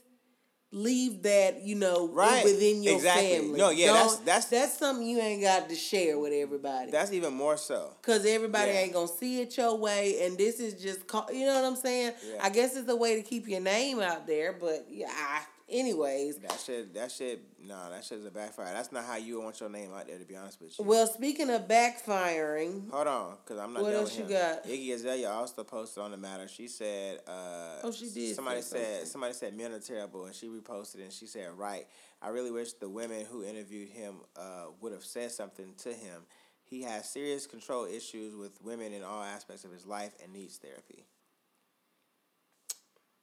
[0.74, 2.46] Leave that, you know, Right.
[2.46, 3.30] within your Exactly.
[3.40, 3.58] family.
[3.60, 6.90] No, yeah, that's- Don't- that's- that's something you ain't got to share with everybody.
[6.92, 7.94] That's even more so.
[8.02, 8.80] Cause everybody Yeah.
[8.80, 11.76] ain't gonna see it your way, and this is just call, you know what I'm
[11.76, 12.14] saying.
[12.26, 12.38] Yeah.
[12.40, 15.10] I guess it's a way to keep your name out there, but yeah.
[15.12, 18.74] I- Anyways, That shit, that shit, no, that shit is a backfire.
[18.74, 20.18] That's not how you want your name out there.
[20.18, 20.84] To be honest with you.
[20.84, 24.66] well, speaking of backfiring, Hold on, cause I'm not What else with you got?
[24.66, 26.48] Iggy Azalea also posted on the matter.
[26.50, 30.48] She said, uh, Oh, she did Somebody said somebody said men are terrible, and she
[30.48, 31.88] reposted and she said, right.
[32.22, 36.24] I really wish the women who interviewed him uh, would have said something to him.
[36.64, 40.58] He has serious control issues with women in all aspects of his life and needs
[40.58, 41.06] therapy.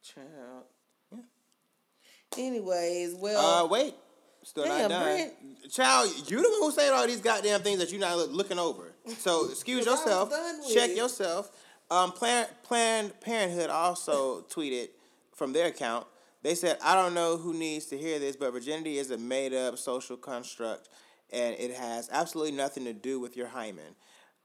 [0.03, 0.65] child.
[2.37, 3.95] Anyways, well, Uh, wait.
[4.43, 5.03] Still Damn, not done.
[5.03, 5.71] Brent.
[5.71, 8.93] Child, you the one who saying all these goddamn things that you're not looking over.
[9.17, 10.31] So excuse yourself.
[10.73, 10.97] Check it.
[10.97, 11.51] yourself.
[11.91, 14.89] Um, Planned, Planned Parenthood also tweeted
[15.35, 16.07] from their account.
[16.41, 19.53] They said, I don't know who needs to hear this, but virginity is a made
[19.53, 20.87] up social construct
[21.31, 23.95] and it has absolutely nothing to do with your hymen.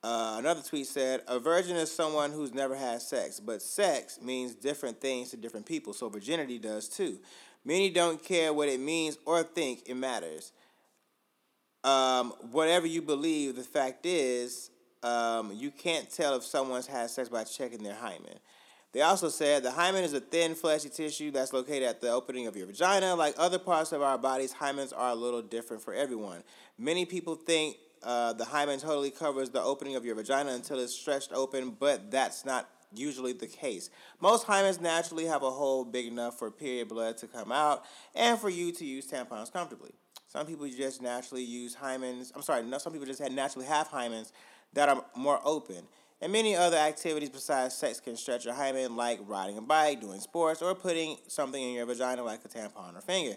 [0.03, 4.55] Uh, another tweet said, A virgin is someone who's never had sex, but sex means
[4.55, 7.19] different things to different people, so virginity does too.
[7.65, 10.53] Many don't care what it means or think it matters.
[11.83, 14.71] Um, whatever you believe, the fact is,
[15.03, 18.39] um, you can't tell if someone's had sex by checking their hymen.
[18.93, 22.47] They also said the hymen is a thin, fleshy tissue that's located at the opening
[22.47, 23.15] of your vagina.
[23.17, 26.45] Like other parts of our bodies, hymens are a little different for everyone.
[26.79, 30.95] Many people think uh, the hymen totally covers the opening of your vagina until it's
[30.95, 33.91] stretched open, but that's not usually the case.
[34.21, 38.39] Most hymens naturally have a hole big enough for period blood to come out and
[38.39, 39.93] for you to use tampons comfortably.
[40.29, 42.33] Some people just naturally use hymens.
[42.35, 44.33] I'm sorry, no, some people just naturally have hymens
[44.73, 45.85] that are more open.
[46.21, 50.21] And many other activities besides sex can stretch your hymen, like riding a bike, doing
[50.21, 53.37] sports, or putting something in your vagina like a tampon or finger.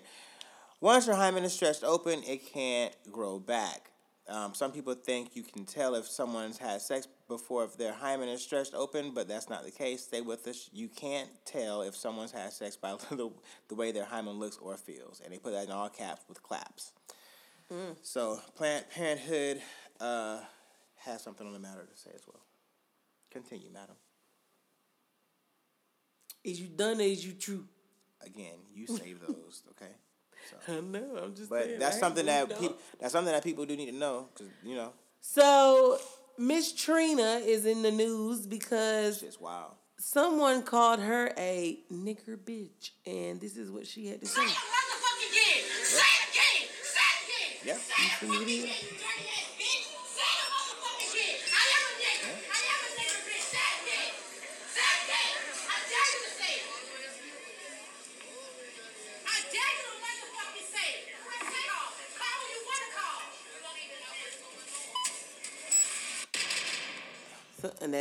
[0.79, 3.91] Once your hymen is stretched open, it can't grow back.
[4.29, 8.27] Um, some people think you can tell if someone's had sex before if their hymen
[8.27, 10.03] is stretched open, but that's not the case.
[10.03, 10.69] Stay with us.
[10.73, 13.31] You can't tell if someone's had sex by the,
[13.69, 15.21] the way their hymen looks or feels.
[15.23, 16.91] And they put that in all caps with claps.
[18.01, 19.61] So Planned Parenthood
[19.99, 20.39] uh,
[20.97, 22.41] has something on the matter to say as well.
[23.31, 23.95] Continue, madam.
[26.43, 27.65] Is you done is you true?
[28.25, 29.91] Again, you save those, okay?
[30.49, 31.17] So, I know.
[31.23, 31.49] I'm just.
[31.49, 33.97] but saying, that's I something that moved people that's something that people do need to
[33.97, 35.97] know because you know So
[36.37, 39.71] Miss Trina is in the news because shit's wild.
[39.97, 44.41] someone called her a nigger bitch, and this is what she had to say.
[44.41, 44.47] Say it
[45.31, 45.63] again.
[45.83, 46.69] Say it again.
[46.83, 47.67] Say it again.
[47.67, 47.77] Yep.
[47.77, 48.96] Say it motherfucking again,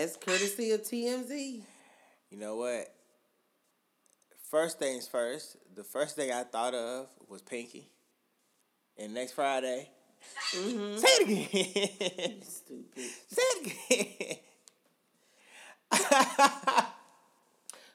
[0.01, 1.63] that's courtesy of TMZ.
[2.31, 2.93] You know what?
[4.51, 5.57] First things first.
[5.75, 7.91] The first thing I thought of was Pinky.
[8.99, 9.91] And next Friday,
[10.57, 10.97] Mm-hmm.
[10.97, 12.43] say it again.
[12.43, 13.05] Stupid.
[13.29, 14.39] say it
[15.93, 16.87] again.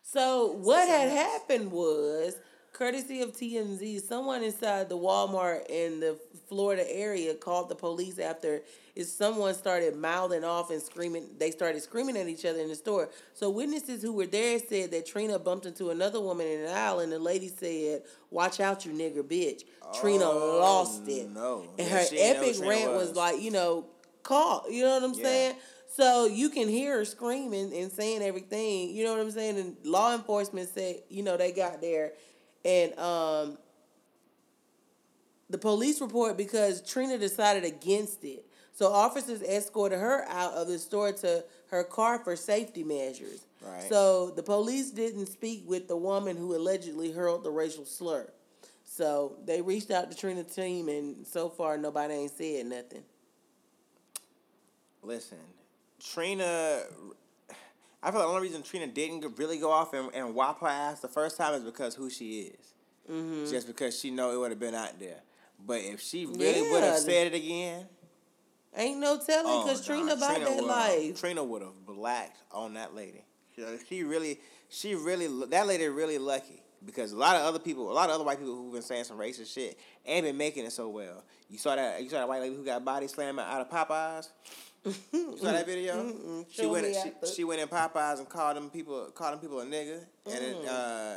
[0.04, 2.36] So what had happened was,
[2.82, 6.18] courtesy of TMZ, someone inside the Walmart in the
[6.50, 8.64] Florida area called the police after
[8.96, 11.28] is someone started mouthing off and screaming.
[11.38, 13.12] They started screaming at each other in the store.
[13.36, 17.02] So witnesses who were there said that Trina bumped into another woman in an aisle,
[17.02, 19.64] and the lady said, "Watch out, you nigger bitch."
[19.94, 21.66] Trina Oh, lost it, no.
[21.78, 23.16] and Yeah, her epic rant was was.
[23.16, 23.86] like, you know,
[24.24, 24.66] call.
[24.68, 25.24] You know what I'm Yeah.
[25.24, 25.56] saying?
[25.96, 28.90] So you can hear her screaming and saying everything.
[28.90, 29.58] You know what I'm saying?
[29.60, 32.14] And law enforcement said, you know, they got there,
[32.64, 33.58] and um,
[35.50, 38.46] the police report because Trina decided against it.
[38.74, 43.46] So officers escorted her out of the store to her car for safety measures.
[43.62, 43.84] Right.
[43.90, 48.28] So the police didn't speak with the woman who allegedly hurled the racial slur.
[48.84, 53.04] So they reached out to Trina's team, and so far nobody ain't said nothing.
[55.02, 55.38] Listen,
[56.00, 56.84] Trina.
[58.04, 60.68] I feel like the only reason Trina didn't really go off and, and whop her
[60.68, 62.74] ass the first time is because who she is.
[63.10, 63.50] Mm-hmm.
[63.50, 65.22] Just because she know it would have been out there.
[65.66, 67.86] But if she really would have said it again,
[68.76, 71.20] Ain't no telling oh, because nah, Trina about that life.
[71.20, 73.24] Trina would have blacked on that lady.
[73.56, 77.92] She- She really, she really, that lady really lucky because a lot of other people,
[77.92, 80.66] a lot of other white people who've been saying some racist shit ain't been making
[80.66, 81.24] it so well.
[81.50, 82.02] You saw that?
[82.02, 84.30] You saw that white lady who got body slammed out of Popeyes.
[84.86, 86.46] You saw that video?
[86.50, 86.88] She Show went.
[86.88, 89.06] me She, she went in Popeyes and called them people.
[89.14, 90.64] Called them people a nigga, and Mm.
[90.64, 91.16] it, uh,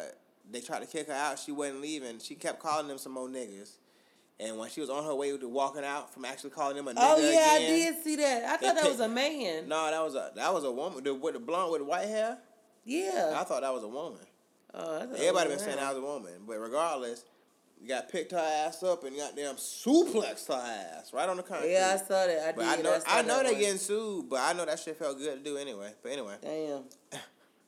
[0.50, 1.38] they tried to kick her out.
[1.38, 2.18] She wasn't leaving.
[2.18, 3.70] She kept calling them some more niggas.
[4.38, 6.92] And when she was on her way to walking out from actually calling them a
[6.92, 7.58] nigga Oh yeah, again, I
[7.92, 8.44] did see that.
[8.44, 9.68] I thought that pick- was a man.
[9.68, 12.08] No, that was a that was a woman the, with the blonde with the white
[12.08, 12.38] hair.
[12.84, 13.34] Yeah.
[13.40, 14.18] I thought that was a woman.
[14.74, 17.24] Oh, I Everybody been saying that was a woman, but regardless,
[17.80, 20.54] you got picked her ass up and goddamn suplexed her
[20.98, 21.72] ass right on the concrete.
[21.72, 22.48] Yeah, I saw that.
[22.48, 22.78] I But did.
[22.80, 25.44] I know saw I know they getting sued, but I know that shit felt good
[25.44, 25.92] to do anyway.
[26.02, 26.84] But anyway, Damn.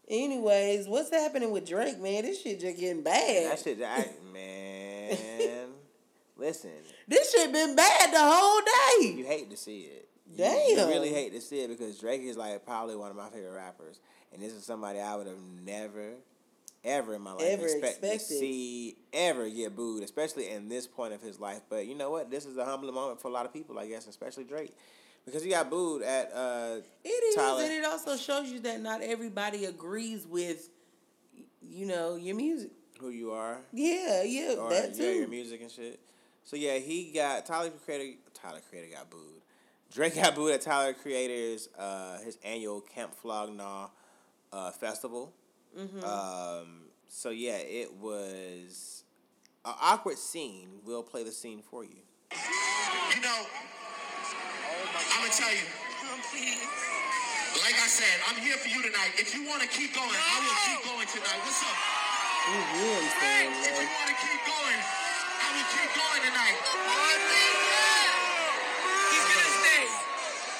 [0.09, 2.23] Anyways, what's happening with Drake, man?
[2.23, 3.51] This shit just getting bad.
[3.51, 5.69] that shit, I, man.
[6.37, 6.71] listen,
[7.09, 9.19] This shit been bad the whole day.
[9.19, 10.09] you hate to see it.
[10.29, 10.89] You- You, Damn.
[10.89, 13.99] really hate to see it because Drake is like probably one of my favorite rappers,
[14.33, 16.13] and this is somebody I would have never,
[16.87, 21.13] ever in my life Ever expect to see ever get booed, especially in this point
[21.13, 21.61] of his life.
[21.69, 22.31] But you know what?
[22.31, 24.73] This is a humbling moment for a lot of people, I guess, especially Drake,
[25.25, 27.63] because he got booed at uh, It is, Tyler.
[27.65, 30.71] and it also shows you that not everybody agrees with,
[31.61, 32.71] you know, your music.
[33.01, 33.59] who you are.
[33.73, 35.03] Yeah, yeah, or that too.
[35.05, 36.01] yeah, your music and shit.
[36.45, 38.19] So yeah, he got Tyler Creator.
[38.33, 39.43] Tyler Creator got booed.
[39.93, 43.89] Drake got booed at Tyler Creator's uh, his annual Camp Flog Gnaw
[44.53, 45.33] uh, festival.
[45.77, 46.05] Mm-hmm.
[46.05, 49.05] Um, so yeah, it was
[49.65, 50.81] an awkward scene.
[50.85, 52.01] We'll play the scene for you.
[52.33, 53.41] You know,
[55.13, 55.69] I'm gonna tell you.
[57.61, 59.17] Like I said, I'm here for you tonight.
[59.17, 61.41] If you want to keep going, I will keep going tonight.
[61.45, 61.77] What's up?
[62.47, 66.57] He really saying, If you want to keep going, I will keep going tonight.
[69.13, 69.85] He's gonna stay.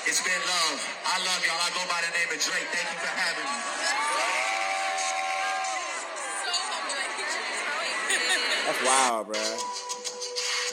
[0.09, 0.79] It's been love.
[1.09, 1.61] I love y'all.
[1.61, 2.69] I go by the name of Drake.
[2.69, 4.56] Thank you for having me.
[8.87, 9.41] Wild, bro.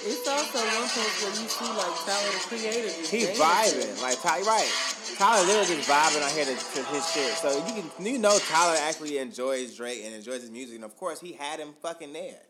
[0.05, 2.87] It's also one place where you see like Tyler the Creator.
[2.89, 4.71] just He vibing like Tyler, right?
[5.17, 7.31] Tyler literally just vibing out here to, to his shit.
[7.35, 10.97] So you can you know Tyler actually enjoys Drake and enjoys his music, and of
[10.97, 12.41] course he had him fucking there.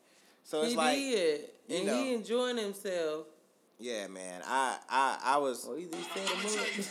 [0.43, 1.95] So it's He like, did, and know.
[2.04, 3.28] he enjoying himself.
[3.80, 4.41] yeah, man.
[4.47, 6.86] I I I was, Or either he set him up,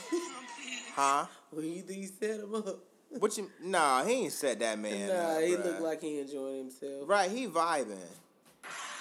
[0.95, 1.27] huh?
[1.57, 2.79] or either he set him up.
[3.19, 3.51] What you?
[3.63, 5.09] Nah, he ain't set that man.
[5.09, 5.65] nah, up, he bruh.
[5.65, 7.09] looked like he enjoying himself.
[7.09, 7.99] Right, he vibing.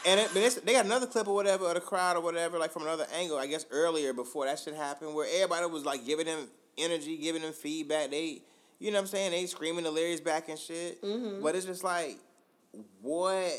[0.05, 2.57] And it, but it's, they got another clip or whatever of the crowd or whatever,
[2.57, 3.37] like from another angle.
[3.37, 7.41] I guess earlier before that shit happened, where everybody was like giving him energy, giving
[7.41, 8.09] him feedback.
[8.09, 8.41] They,
[8.79, 9.31] you know what I'm saying?
[9.31, 11.01] They screaming the lyrics back and shit.
[11.03, 11.43] Mm-hmm.
[11.43, 12.17] But it's just like,
[13.01, 13.51] what?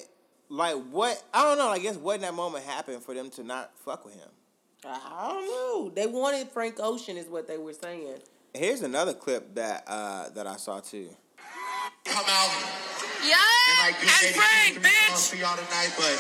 [0.49, 1.23] Like what?
[1.33, 1.69] I don't know.
[1.69, 4.29] I guess what in that moment happened for them to not fuck with him.
[4.85, 5.91] I don't know.
[5.95, 8.19] They wanted Frank Ocean, is what they were saying.
[8.53, 11.09] Here's another clip that uh, that I saw too.
[12.05, 12.51] Come out
[13.23, 13.39] Yeah.
[13.39, 15.31] and like do And maybe Frank, two, bitch.
[15.31, 16.11] for y'all tonight, but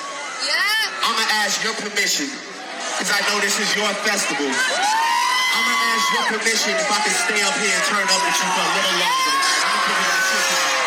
[0.47, 0.55] Yeah.
[1.03, 4.47] I'm gonna ask your permission because I know this is your festival.
[4.47, 8.38] I'm gonna ask your permission if I can stay up here and turn up with
[8.38, 9.33] you for a little longer.
[9.35, 9.66] tonight.
[9.66, 10.79] I'm gonna give you that shit tonight.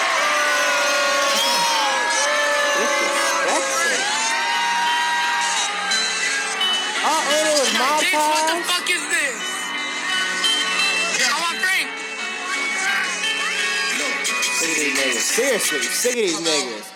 [2.76, 4.04] Disrespectful.
[7.06, 8.64] Oh, it was my Bitch, what the time.
[8.64, 8.88] fuck
[14.96, 15.36] niggas.
[15.36, 16.92] Seriously, sick of these niggas.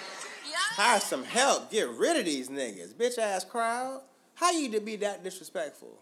[0.75, 1.71] Hire some help.
[1.71, 2.93] Get rid of these niggas.
[2.93, 4.01] Bitch ass crowd.
[4.35, 6.01] How you to be that disrespectful?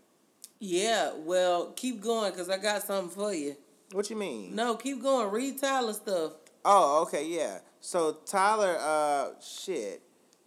[0.60, 3.56] Yeah, well, keep going because I got something for you.
[3.92, 4.56] What you mean?
[4.56, 5.32] No, keep going.
[5.32, 6.34] Read Tyler stuff.
[6.66, 7.60] Oh, okay, yeah.
[7.80, 10.02] So Tyler, uh, shit.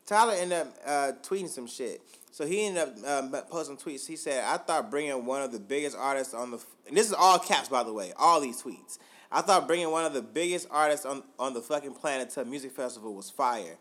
[0.07, 2.03] Tyler ended up uh, tweeting some shit.
[2.33, 4.07] So he ended up um, posting tweets.
[4.07, 7.07] He said, "I thought bringing one of the biggest artists on the f- and this
[7.07, 8.99] is all caps by the way, all these tweets.
[9.33, 12.45] I thought bringing one of the biggest artists on on the fucking planet to a
[12.45, 13.79] music festival was fire."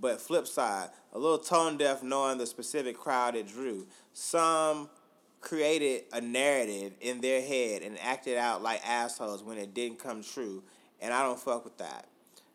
[0.00, 3.88] But flip side, a little tone deaf knowing the specific crowd it drew.
[4.12, 4.88] Some
[5.40, 10.22] created a narrative in their head and acted out like assholes when it didn't come
[10.22, 10.62] true,
[11.00, 12.06] and I don't fuck with that.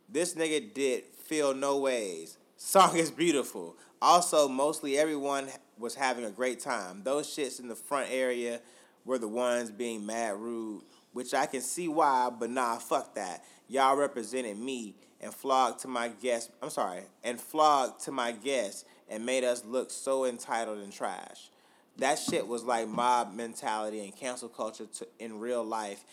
[0.08, 2.38] This nigga did feel no ways.
[2.58, 3.75] Song is beautiful.
[4.01, 7.01] Also, mostly everyone was having a great time.
[7.03, 8.62] Those shits in the front area
[9.03, 10.84] were the ones being mad rude,
[11.15, 13.45] which I can see why, but nah, fuck that.
[13.69, 16.51] Y'all represented me and flogged to my guests.
[16.62, 21.51] I'm sorry, and flogged to my guests and made us look so entitled and trash.
[21.99, 26.04] That shit was like mob mentality and cancel culture to, in real life,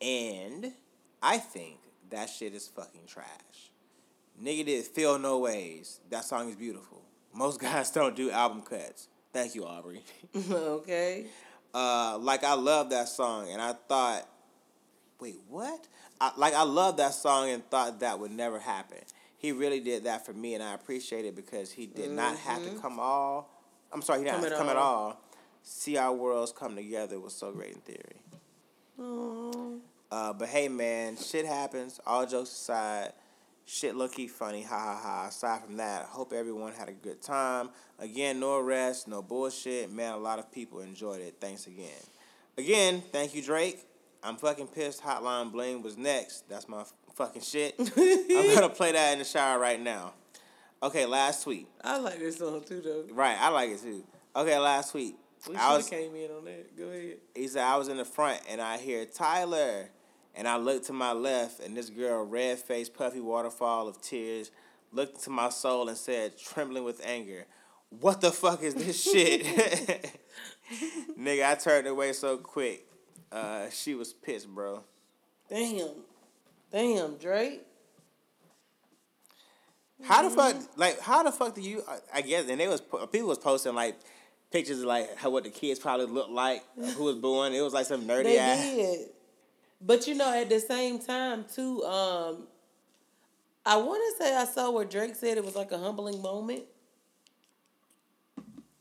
[0.00, 0.72] and
[1.22, 1.76] I think
[2.08, 3.26] that shit is fucking trash.
[4.42, 6.00] Nigga did feel no ways.
[6.08, 7.02] That song is beautiful.
[7.34, 9.08] Most guys don't do album cuts.
[9.30, 10.00] Thank you, Aubrey.
[10.50, 11.26] okay.
[11.74, 14.28] Uh, like I love that song, and I thought,
[15.20, 15.86] wait, what?
[16.20, 18.98] I, like I love that song and thought that would never happen.
[19.38, 22.62] He really did that for me, and I appreciate it because he did not have
[22.64, 23.50] to come all.
[23.92, 24.94] I'm sorry, he didn't Come have to at come at all.
[25.04, 25.20] all.
[25.64, 28.20] See our worlds come together was so great in theory.
[30.10, 32.00] Uh, but hey, man, shit happens.
[32.06, 33.12] All jokes aside,
[33.66, 34.62] shit low key funny.
[34.62, 35.26] Ha ha ha.
[35.28, 37.70] Aside from that, I hope everyone had a good time.
[37.98, 39.92] Again, no arrests, no bullshit.
[39.92, 41.36] Man, a lot of people enjoyed it.
[41.40, 41.90] Thanks again.
[42.58, 43.84] Again, thank you, Drake.
[44.22, 45.02] I'm fucking pissed.
[45.02, 46.48] Hotline Bling was next.
[46.48, 47.74] That's my fucking shit.
[47.78, 50.14] I'm gonna play that in the shower right now.
[50.82, 51.68] Okay, last tweet.
[51.82, 53.04] I like this song too, though.
[53.14, 54.04] Right, I like it too.
[54.34, 55.16] Okay, last tweet.
[55.48, 56.76] We I should have was came in on that.
[56.76, 57.16] Go ahead.
[57.34, 59.90] he said I was in the front and I hear Tyler,
[60.34, 64.50] and I looked to my left and this girl, red face, puffy waterfall of tears,
[64.92, 67.46] looked into my soul and said, trembling with anger,
[67.90, 69.44] "What the fuck is this shit?"
[71.18, 72.86] Nigga, I turned away so quick.
[73.30, 74.82] Uh, she was pissed, bro.
[75.48, 75.88] Damn.
[76.70, 77.62] Damn, Drake.
[80.02, 81.82] How the fuck, like, how the fuck do you?
[81.88, 83.96] I- I guess, and they was people was posting like
[84.50, 86.62] pictures of like how what the kids probably looked like,
[86.96, 87.52] who was born.
[87.52, 88.58] It was like some nerdy They ass.
[88.62, 89.08] did.
[89.84, 92.46] But you know, at the same time, too, um,
[93.66, 96.64] I want to say I saw where Drake said it was like a humbling moment.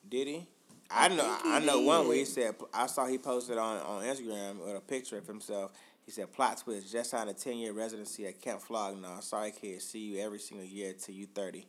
[0.07, 0.47] Did he?
[0.89, 1.37] I know.
[1.43, 2.55] he I know one where he said.
[2.73, 5.71] I saw he posted on on Instagram with a picture of himself.
[6.05, 9.01] He said, "Plot twist: Just signed a ten year residency at Camp Flog.
[9.01, 9.81] Now, sorry, kid.
[9.81, 11.65] See you every single year till you 30.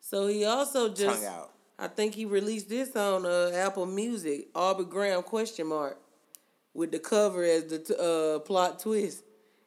[0.00, 1.52] So he also just Tongue out.
[1.78, 5.98] I think he released this on uh, Apple Music, Aubrey Graham question mark,
[6.76, 9.24] with the cover as the t- uh, plot twist,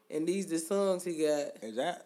[0.10, 1.64] and these the songs he got.
[1.64, 2.06] Is that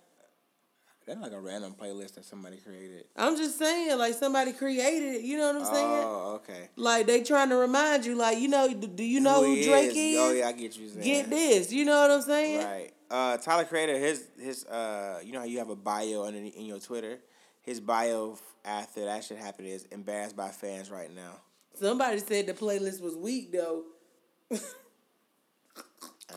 [1.06, 3.06] that's like a random playlist that somebody created?
[3.18, 5.22] I'm just saying, like somebody created it.
[5.22, 6.04] You know what I'm saying?
[6.06, 6.70] Oh, okay.
[6.78, 9.92] Like they trying to remind you, like you know, do do you know who, Drake
[9.94, 10.20] is?
[10.20, 10.90] Oh yeah, I get you.
[10.90, 11.04] Saying.
[11.04, 11.72] Get this.
[11.72, 12.66] You know what I'm saying?
[12.66, 12.94] Right.
[13.12, 16.66] Uh, Tyler Creator, his his uh, you know how you have a bio underneath in
[16.66, 17.20] your Twitter.
[17.62, 21.42] His bio after that shit happened is embarrassed by fans right now.
[21.76, 23.84] Somebody said the playlist was weak though.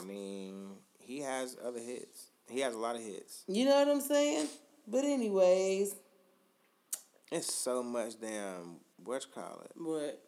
[0.01, 2.27] I mean, he has other hits.
[2.49, 3.43] He has a lot of hits.
[3.49, 4.49] You know what I'm saying?
[4.87, 5.95] But anyways,
[7.33, 9.73] It's so much damn what you call it.
[9.77, 10.23] what?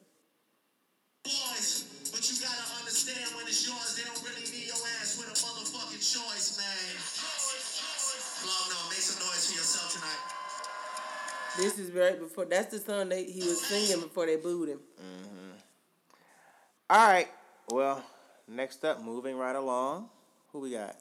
[1.25, 5.29] Boys, but you gotta understand when it's yours, they don't really need your ass with
[5.29, 6.97] a motherfucking choice, man.
[8.47, 10.23] Love no, make some noise for yourself tonight.
[11.57, 12.45] This is right before.
[12.47, 14.81] That's the song they he was singing before they booed him.
[15.01, 15.51] Mm-hmm.
[16.91, 17.29] All right.
[17.71, 18.03] Well,
[18.49, 20.09] next up, moving right along.
[20.53, 20.97] Who we got?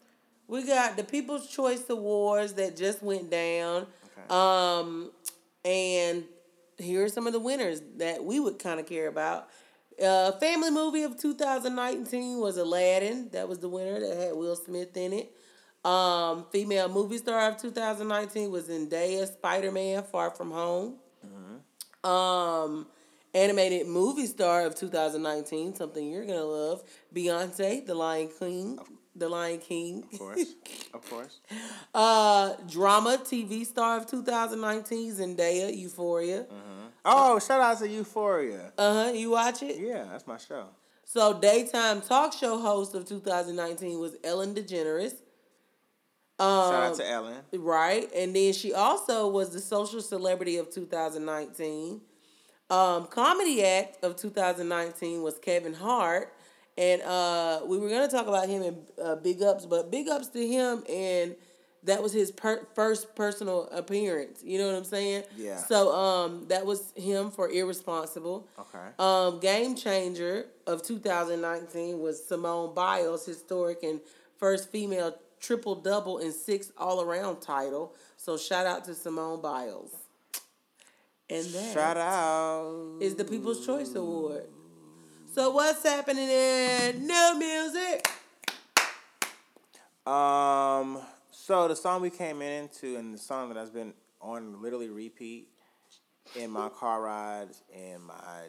[0.47, 3.87] We got the People's Choice Awards that just went down.
[4.17, 4.27] Okay.
[4.29, 5.11] Um,
[5.65, 6.23] and
[6.77, 9.49] here are some of the winners that we would kind of care about.
[10.01, 13.29] Uh, family movie of 2019 was Aladdin.
[13.31, 15.31] That was the winner that had Will Smith in it.
[15.83, 20.95] Um, female movie star of 2019 was Zendaya, Spider Man, Far From Home.
[22.03, 22.87] Um,
[23.33, 28.79] animated movie star of 2019, something you're gonna love, Beyonce, The Lion King,
[29.15, 30.05] The Lion King.
[30.11, 30.55] Of course.
[30.93, 31.39] of course.
[31.93, 36.45] Uh, drama TV star of 2019, Zendaya, Euphoria.
[37.03, 38.71] Oh, shout out to Euphoria.
[38.77, 39.11] Uh huh.
[39.11, 39.77] You watch it?
[39.79, 40.65] Yeah, that's my show.
[41.05, 45.13] So daytime talk show host of 2019 was Ellen DeGeneres.
[46.39, 47.37] Um, Shout out to Ellen.
[47.53, 48.09] Right.
[48.13, 52.01] And then she also was the social celebrity of 2019.
[52.69, 56.33] Um, comedy act of 2019 was Kevin Hart.
[56.77, 60.07] And uh, we were going to talk about him in uh, Big Ups, but Big
[60.07, 60.83] Ups to him.
[60.87, 61.35] And
[61.83, 64.43] that was his per- first personal appearance.
[64.43, 65.23] You know what I'm saying?
[65.35, 65.57] Yeah.
[65.57, 68.47] So um, that was him for Irresponsible.
[68.59, 68.87] Okay.
[68.99, 73.99] Um, Game Changer of 2019 was Simone Biles' historic and
[74.37, 77.95] first female triple double and six all around title.
[78.17, 79.91] So shout out to Simone Biles.
[81.29, 82.97] And that Shout out.
[83.01, 84.45] is the People's Choice Award.
[85.33, 88.07] So what's happening in new music?
[90.05, 90.99] Um.
[91.31, 95.49] So the song we came into, and the song that has been on literally repeat
[96.35, 98.47] in my car rides, and my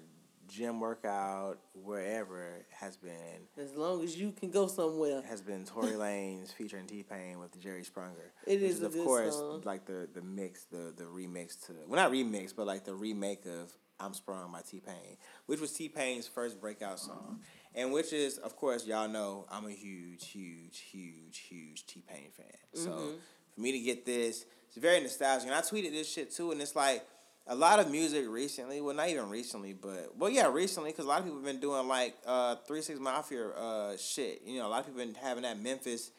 [0.48, 5.22] gym workout, wherever, has been As long as you can go somewhere.
[5.28, 8.30] has been Tory Lanez featuring T Pain with Jerry Sprunger.
[8.46, 9.62] It which is a of course song.
[9.64, 13.44] like the the mix, the the remix to well not remix, but like the remake
[13.46, 17.40] of I'm Sprung by T Pain, which was T Pain's first breakout song,
[17.74, 22.30] and which is of course y'all know I'm a huge, huge, huge, huge T Pain
[22.36, 22.46] fan.
[22.74, 23.16] So Mm-hmm.
[23.54, 26.60] for me to get this, it's very nostalgic, and I tweeted this shit too, and
[26.62, 27.04] it's like.
[27.50, 31.08] A lot of music recently, well, not even recently, but well, yeah, recently, because a
[31.08, 34.42] lot of people have been doing like uh, Three Six Mafia uh, shit.
[34.44, 36.10] You know, a lot of people have been having that Memphis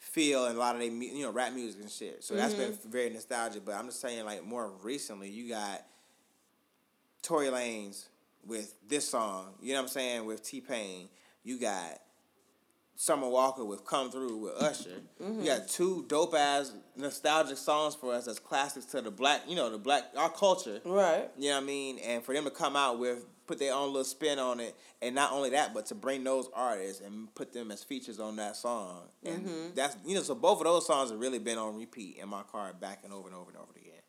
[0.00, 2.24] feel and a lot of they you know rap music and shit.
[2.24, 3.64] So that's been very nostalgic.
[3.64, 5.82] But I'm just saying like more recently, you got
[7.22, 8.06] Tory Lanez
[8.46, 9.54] with this song.
[9.60, 11.08] You know what I'm saying with T Pain.
[11.44, 12.00] You got
[13.00, 15.00] Summer Walker with "Come Through" with Usher.
[15.18, 15.66] You got mm-hmm.
[15.68, 19.78] two dope ass nostalgic songs for us as classics to the black, you know, the
[19.78, 20.82] black our culture.
[20.84, 21.30] Right.
[21.38, 21.98] You know what I mean?
[22.00, 25.14] And for them to come out with put their own little spin on it, and
[25.14, 28.54] not only that, but to bring those artists and put them as features on that
[28.54, 29.74] song, and mm-hmm.
[29.74, 32.42] that's you know, so both of those songs have really been on repeat in my
[32.52, 34.02] car, back and over and over and over again.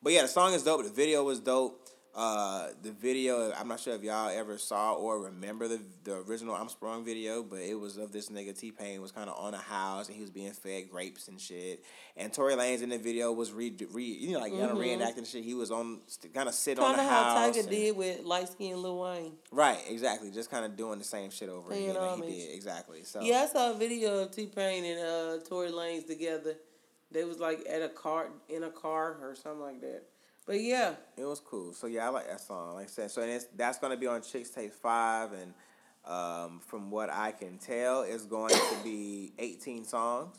[0.00, 0.84] But yeah, the song is dope.
[0.84, 1.84] The video was dope.
[2.16, 6.54] Uh, the video, I'm not sure if y'all ever saw or remember the the original
[6.54, 9.52] I'm Sprung video, but it was of this nigga T Pain was kind of on
[9.52, 11.84] a house and he was being fed grapes and shit.
[12.16, 15.30] And Tory Lanez in the video was re, re you know like kind of reenacting
[15.30, 15.44] shit.
[15.44, 16.00] He was on
[16.32, 17.48] kind of sitting on Kind the of how house.
[17.48, 19.32] Tiger and- did with light skinned Lil Wayne.
[19.52, 20.30] Right, exactly.
[20.30, 22.54] Just kind of doing the same shit over Paying again that he did.
[22.54, 23.04] Exactly.
[23.04, 26.54] So Yeah, I saw a video of T Pain and uh, Tory Lanez together.
[27.10, 30.04] They was like at a car in a car or something like that.
[30.46, 31.72] But yeah, it was cool.
[31.72, 32.74] So yeah, I like that song.
[32.76, 35.52] Like I said, so and it's, that's gonna be on Chixtape Five, and
[36.04, 40.36] um, from what I can tell, it's going to be eighteen songs.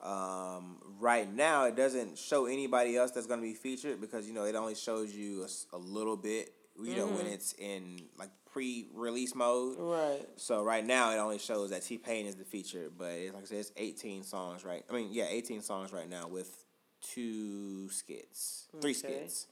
[0.00, 4.44] Um, right now, it doesn't show anybody else that's gonna be featured because you know
[4.44, 6.54] it only shows you a little bit.
[6.82, 9.76] You know when it's in like pre-release mode.
[9.78, 10.26] right.
[10.36, 13.42] So right now it only shows that T Pain is the feature, but it's, like
[13.42, 14.82] I said, it's eighteen songs, right?
[14.90, 16.61] I mean, yeah, eighteen songs right now with
[17.02, 19.26] two skits, three Okay.
[19.26, 19.46] skits.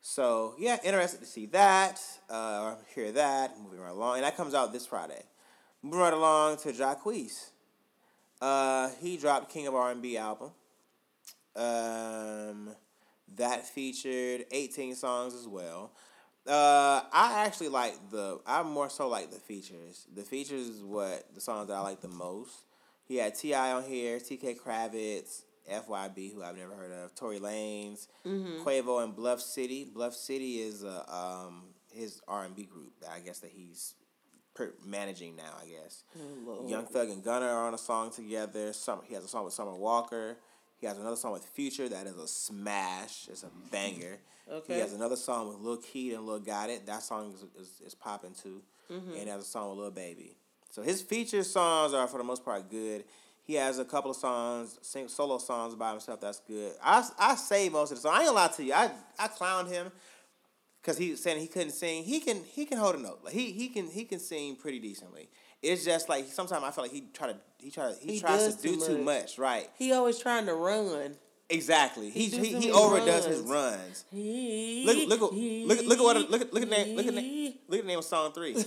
[0.00, 3.58] So yeah, interested to see that, uh, or hear that.
[3.60, 5.22] Moving right along, and that comes out this Friday.
[5.82, 7.50] Moving right along to Jacquees.
[8.40, 10.50] Uh, he dropped King of R and B album.
[11.54, 12.74] Um,
[13.36, 15.92] that featured eighteen songs as well.
[16.46, 18.40] Uh, I actually like the.
[18.44, 20.06] I more so like the features.
[20.12, 22.64] The features is what the songs that I like the most.
[23.06, 24.54] He had T.I on here, T.K.
[24.54, 28.62] Kravitz, FYB, who I've never heard of, Tory Lanez, Mhm.
[28.64, 29.84] Quavo, and Bluff City.
[29.84, 32.98] Bluff City is a um his R and B group.
[33.00, 33.94] that I guess that he's
[34.54, 35.54] per- managing now.
[35.62, 36.04] I guess.
[36.44, 36.68] Lord.
[36.70, 38.72] Young Thug and Gunna are on a song together.
[38.72, 40.38] Some he has a song with Summer Walker.
[40.78, 43.28] He has another song with Future that is a smash.
[43.28, 44.18] It's a banger.
[44.50, 44.74] Okay.
[44.74, 46.84] He has another song with Lil Keed and Lil Got It.
[46.86, 48.60] That song is, is, is popping too.
[48.90, 49.10] Mhm.
[49.12, 50.36] And he has a song with Lil Baby.
[50.68, 53.04] So his feature songs are for the most part good.
[53.44, 56.20] He has a couple of songs, sing, solo songs by himself.
[56.20, 56.72] That's good.
[56.82, 58.14] I, I say most of the songs.
[58.14, 58.72] I ain't gonna lie to you.
[58.72, 59.90] I I clowned him
[60.80, 62.04] because he saying he couldn't sing.
[62.04, 63.20] He can he can hold a note.
[63.24, 65.28] Like he he can he can sing pretty decently.
[65.60, 68.20] It's just like sometimes I feel like he try to he try to he, He
[68.20, 69.22] tries to do too too much.
[69.22, 69.38] much.
[69.38, 69.68] Right.
[69.76, 71.16] He always trying to run.
[71.50, 72.10] Exactly.
[72.10, 74.04] He He he, he, overdoes his runs.
[74.12, 75.32] Look look look
[75.84, 77.98] look at what look at look at name look at name look at the name
[77.98, 78.56] of song three.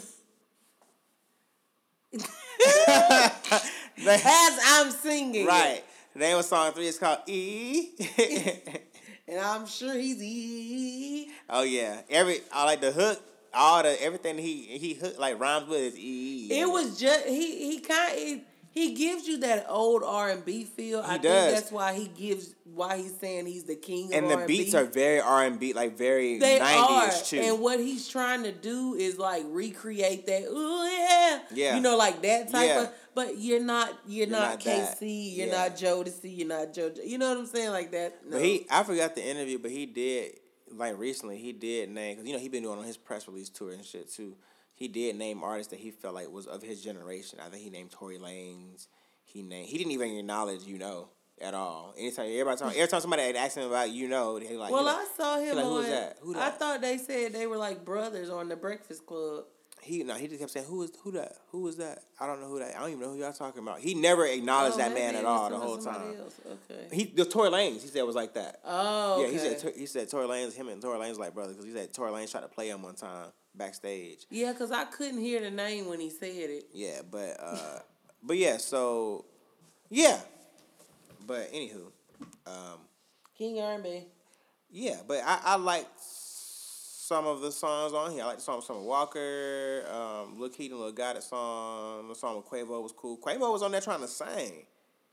[4.07, 5.83] As I'm singing, Right.
[6.13, 7.89] The name of song three is called E.
[9.27, 11.29] and I'm sure he's E.
[11.49, 12.01] oh yeah.
[12.09, 13.21] Every I like the hook.
[13.53, 16.49] All the everything he he hook like rhymes with is E.
[16.51, 18.41] It was just he he kind he,
[18.71, 20.99] he gives you that old R and B feel.
[21.01, 21.43] I does.
[21.45, 24.57] think that's why he gives why he's saying he's the king and of the R&B.
[24.57, 27.39] beats are very R and B, like very They are, nineties too.
[27.39, 30.43] and what he's trying to do is like recreate that.
[30.49, 31.75] Ooh yeah, Yeah.
[31.75, 32.81] You know, like that type Yeah.
[32.83, 32.89] of.
[33.15, 33.97] But you're not.
[34.05, 34.97] You're, You're not, not that.
[35.01, 35.57] You're Yeah.
[35.57, 36.37] not Jodeci.
[36.37, 37.07] You're not JoJo.
[37.07, 37.71] You know what I'm saying?
[37.71, 38.25] Like that.
[38.25, 38.31] No.
[38.37, 40.33] But he, I forgot the interview, but he did
[40.73, 41.37] like recently.
[41.37, 43.85] He did name because you know he been doing on his press release tour and
[43.85, 44.35] shit too.
[44.73, 47.39] He did name artists that he felt like was of his generation.
[47.39, 48.87] I think he named Tory Lanez.
[49.23, 49.69] He named.
[49.69, 51.07] He didn't even acknowledge you know
[51.41, 51.93] at all.
[51.97, 54.71] Anytime everybody talk, every time somebody had asked him about you know, he like.
[54.71, 55.71] well, like, I saw him like, on.
[55.71, 56.17] who was that?
[56.21, 59.45] Who I thought they said they were like brothers on the Breakfast Club.
[59.85, 61.37] He no, he just kept saying, "Who is who that?
[61.51, 61.99] Who was that?
[62.19, 62.75] I don't know who that.
[62.75, 65.25] I don't even know who y'all talking about." He never acknowledged Oh, that man at
[65.25, 66.15] all the whole time.
[66.19, 66.33] else.
[66.43, 66.87] Okay.
[66.91, 68.59] He the Tory Lanez, he said it was like that.
[68.65, 69.77] Oh, Yeah, he said okay.
[69.79, 72.31] He said Tory Lanez, him and Tory Lanez like brothers because he said Tory Lanez
[72.31, 74.25] tried to play him one time backstage.
[74.31, 76.65] Yeah, because I couldn't hear the name when he said it.
[76.73, 77.79] Yeah, but uh,
[78.23, 79.25] but yeah, so
[79.89, 80.19] yeah,
[81.27, 81.91] but anywho,
[82.47, 82.79] um,
[83.37, 84.03] King R&B.
[84.71, 85.85] yeah, but I I like
[87.05, 88.23] some of the songs on here.
[88.23, 92.07] I like the song with Summer Walker, um, Lil Keaton, Lil It song.
[92.07, 93.17] The song with Quavo was cool.
[93.17, 94.65] Quavo was on there trying to sing.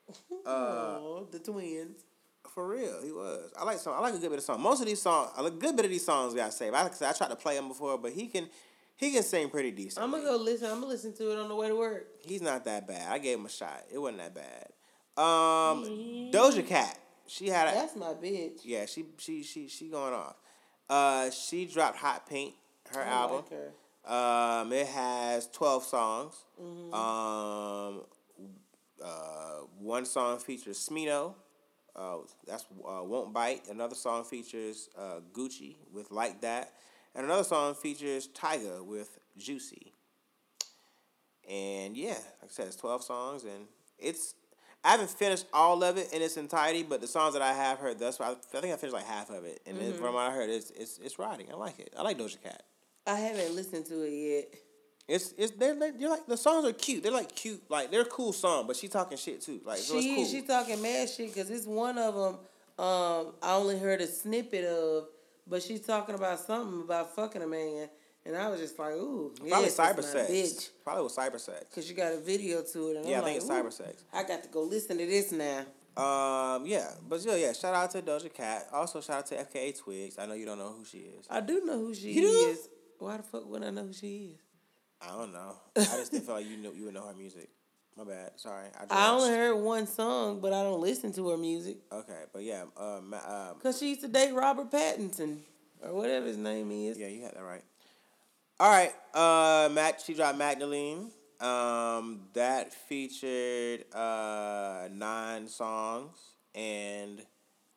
[0.44, 2.04] Uh, oh, the twins.
[2.52, 3.52] For real, he was.
[3.58, 3.94] I like some.
[3.94, 4.60] I like a good bit of song.
[4.60, 6.74] Most of these songs, a good bit of these songs, got saved.
[6.74, 8.48] I, like I said, I tried to play him before, but he can,
[8.96, 10.04] he can sing pretty decent.
[10.04, 10.66] I'm gonna go listen.
[10.66, 12.08] I'm gonna listen to it on the way to work.
[12.26, 13.10] He's not that bad.
[13.10, 13.84] I gave him a shot.
[13.90, 14.66] It wasn't that bad.
[15.16, 15.84] Um,
[16.32, 16.98] Doja Cat.
[17.28, 17.70] She had a.
[17.70, 18.60] That's my bitch.
[18.64, 20.34] Yeah, she she she she going off.
[20.88, 22.54] Uh, she dropped Hot Pink,
[22.94, 23.36] her I album.
[23.36, 23.72] like her.
[24.04, 26.34] Um, it has twelve songs.
[26.60, 26.92] Mhm.
[26.94, 28.02] Um,
[29.02, 31.34] uh, one song features Smino.
[31.94, 33.68] Uh, that's uh, Won't Bite.
[33.70, 36.72] Another song features uh, Gucci with Like That,
[37.14, 39.92] and another song features Tyga with Juicy.
[41.48, 42.10] And yeah,
[42.40, 43.66] like I said, it's twelve songs, and
[43.98, 44.34] it's.
[44.84, 47.78] I haven't finished all of it in its entirety, but the songs that I have
[47.78, 49.98] heard thus far, I think I finished like half of it, and then Mhm.
[49.98, 51.50] from what I heard, it's it's it's riding.
[51.52, 51.92] I like it.
[51.96, 52.64] I like Doja Cat.
[53.06, 54.54] I haven't listened to it yet.
[55.08, 57.02] It's it's they're like you're like the songs are cute.
[57.02, 59.60] They're like cute, like they're cool song, but she talking shit too.
[59.64, 60.24] Like so it's she cool.
[60.26, 62.38] she talking mad shit because it's one of them.
[62.84, 65.08] Um, I only heard a snippet of,
[65.46, 67.88] but she's talking about something about fucking a man,
[68.26, 70.30] and I was just like, ooh, Probably yes, cyber sex.
[70.30, 71.64] bitch, Probably was cyber sex.
[71.70, 72.96] because you got a video to it.
[72.98, 74.04] And Yeah, I'm I think like, it's cyber sex.
[74.12, 75.60] I got to go listen to this now.
[75.94, 77.52] Um, yeah, but still, yeah.
[77.52, 78.66] Shout out to Doja Cat.
[78.72, 80.18] Also, shout out to FKA Twigs.
[80.18, 81.26] I know you don't know who she is.
[81.28, 82.28] I do know who she You do?
[82.28, 82.68] is.
[82.98, 84.40] Why the fuck wouldn't I know who she is?
[85.02, 85.56] I don't know.
[85.76, 87.48] I just didn't feel like you knew you would know her music.
[87.96, 88.30] My bad.
[88.36, 88.68] Sorry.
[88.90, 91.76] I, I only heard one song, but I don't listen to her music.
[91.92, 92.62] Okay, but yeah.
[92.76, 95.38] Um, um, Cause she used to date Robert Pattinson
[95.84, 96.96] or whatever his name is.
[96.96, 97.62] Yeah, you had that right.
[98.62, 100.00] All right, uh, Matt.
[100.06, 101.10] She dropped Magdalene.
[101.40, 106.16] Um, that featured uh nine songs,
[106.54, 107.26] and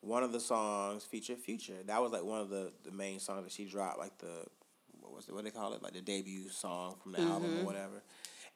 [0.00, 1.82] one of the songs featured Future.
[1.86, 4.44] That was like one of the the main songs that she dropped, like the
[5.00, 5.34] what was it?
[5.34, 5.82] What they call it?
[5.82, 7.62] Like the debut song from the album Mhm.
[7.62, 8.00] or whatever.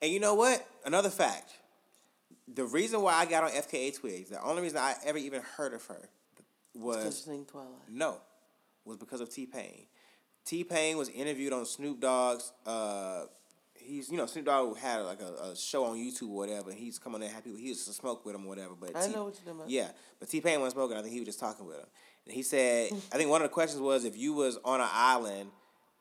[0.01, 0.65] And you know what?
[0.85, 1.51] Another fact.
[2.47, 5.75] The reason why I got on FKA Twigs, the only reason I ever even heard
[5.75, 6.09] of her
[6.77, 7.89] was she sing Twilight.
[7.89, 8.21] no.
[8.85, 9.87] was because of T Pain.
[10.45, 12.53] T Pain was interviewed on Snoop Dogg's.
[12.67, 13.25] Uh,
[13.75, 16.73] he's you know Snoop Dogg had like a, a show on YouTube or whatever.
[16.73, 17.51] He's coming there happy.
[17.57, 18.75] He used to smoke with him or whatever.
[18.79, 19.71] But I T- know what you're talking about.
[19.71, 19.89] Yeah,
[20.19, 20.97] but T Pain wasn't smoking.
[20.97, 21.87] I think he was just talking with him.
[22.27, 24.89] And he said, I think one of the questions was if you was on an
[24.91, 25.51] island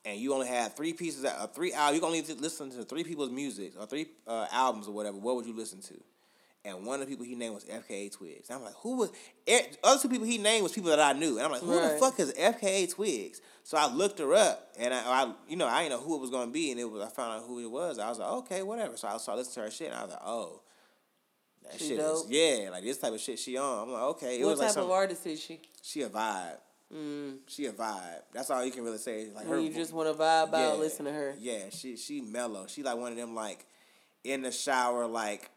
[0.06, 2.84] and you only had three pieces, of, uh, three albums, you can only listen to
[2.84, 5.18] three people's music or three uh, albums or whatever.
[5.18, 5.96] What would you listen to?
[6.66, 8.50] And one of the people he named was FKA Twigs.
[8.50, 9.12] And I'm like, who was?
[9.48, 11.72] eh, Other two people he named was people that I knew, and I'm like, who
[11.74, 13.40] the fuck is FKA Twigs?
[13.64, 16.22] So I looked her up, and I, I you know, I didn't know who it
[16.22, 17.98] was gonna be, and it was I found out who it was.
[17.98, 18.98] I was like, okay, whatever.
[18.98, 20.62] So I started listening to her shit, and I was like, oh,
[21.64, 22.26] that She shit dope.
[22.26, 23.88] is yeah, like this type of shit she on.
[23.88, 25.62] I'm like, okay, it what was like type some, of artist is she?
[25.82, 26.58] she a vibe.
[27.48, 28.22] She a vibe.
[28.34, 29.28] That's all you can really say.
[29.34, 30.74] Like her, you just want to vibe out, Yeah.
[30.74, 31.36] listen to her.
[31.40, 32.66] Yeah, she she mellow.
[32.68, 33.66] She like one of them like
[34.24, 35.52] in the shower, like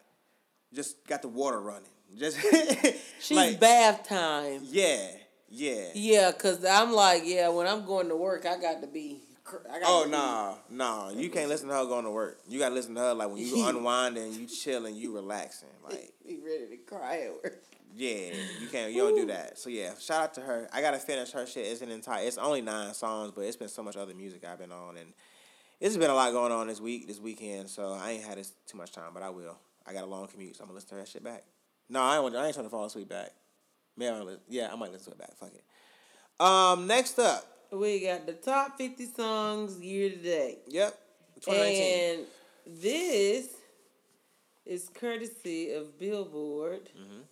[0.75, 1.89] just got the water running.
[2.17, 2.39] Just
[3.21, 4.61] She's like, bath time.
[4.65, 5.09] Yeah,
[5.49, 5.89] yeah.
[5.95, 9.23] Yeah, cause I'm like, yeah, when I'm going to work, I got to be.
[9.71, 11.11] I Oh no, no!
[11.15, 12.41] You can't listen to her going to work.
[12.49, 15.69] You gotta listen to her like when you unwinding, you chilling, you relaxing.
[15.85, 17.63] Like Be ready to cry at work.
[17.95, 18.93] yeah, you can't.
[18.93, 19.59] You don't do that.
[19.59, 20.69] So yeah, shout out to her.
[20.73, 21.67] I gotta finish her shit.
[21.67, 22.25] It's an entire.
[22.25, 25.13] It's only nine songs, but it's been so much other music I've been on, and
[25.81, 27.69] it's been a lot going on this week, this weekend.
[27.69, 29.59] So I ain't had this too much time, but I will.
[29.87, 31.45] I got a long commute, so I'm gonna listen to that shit back.
[31.89, 32.37] No, I ain't.
[32.37, 33.31] I ain't trying to fall asleep back.
[33.97, 35.37] Maybe I'm gonna yeah, I might listen to it back.
[35.37, 35.65] Fuck it.
[36.45, 37.47] Um, next up.
[37.71, 40.59] We got the top 50 songs year to date.
[40.69, 40.99] Yep.
[41.41, 42.19] 2019.
[42.19, 42.27] And
[42.67, 43.49] this
[44.67, 46.91] is courtesy of Billboard.
[46.99, 47.23] Mm-hmm.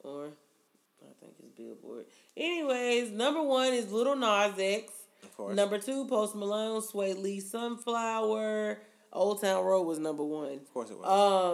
[0.00, 0.28] Or
[1.02, 2.06] I think it's Billboard.
[2.36, 4.92] Anyways, number one is Little Nas X.
[5.22, 5.56] Of course.
[5.56, 8.78] Number two, Post Malone, Swae Lee, Sunflower.
[9.16, 10.52] Old Town Road was number one.
[10.52, 11.06] Of course it was.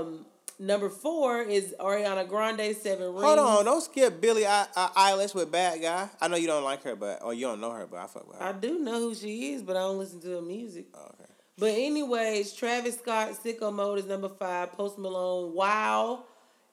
[0.07, 0.27] Um,
[0.59, 3.23] number four is Ariana Grande, Seven Rings.
[3.23, 6.09] Hold on, don't skip Billie I- I- Eilish with Bad Guy.
[6.21, 8.29] I know you don't like her, but or you don't know her, but I fuck
[8.29, 8.45] with her.
[8.45, 10.87] I do know who she is, but I don't listen to her music.
[10.95, 11.31] Oh, okay.
[11.59, 14.73] But anyways, Travis Scott, Sicko Mode is number five.
[14.73, 16.25] Post Malone, Wow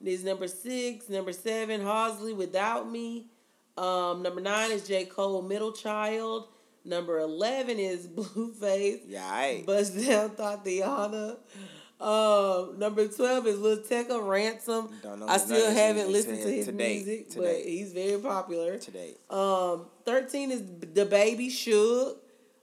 [0.03, 1.09] is number six.
[1.09, 3.27] Number seven, Halsey, Without Me.
[3.77, 5.05] Um, number nine is J.
[5.05, 6.47] Cole, Middle Child.
[6.89, 9.01] Number eleven is Blueface.
[9.07, 9.63] Yeah, I.
[9.65, 11.37] Bust Down Tatiana.
[12.01, 14.89] Um, number twelve is Lil Tecca, Ransom.
[15.27, 16.75] I still haven't listened to his date.
[16.75, 18.77] music, To but he's very popular.
[18.77, 19.17] to date.
[19.29, 22.15] Um, thirteen is DaBaby Suge.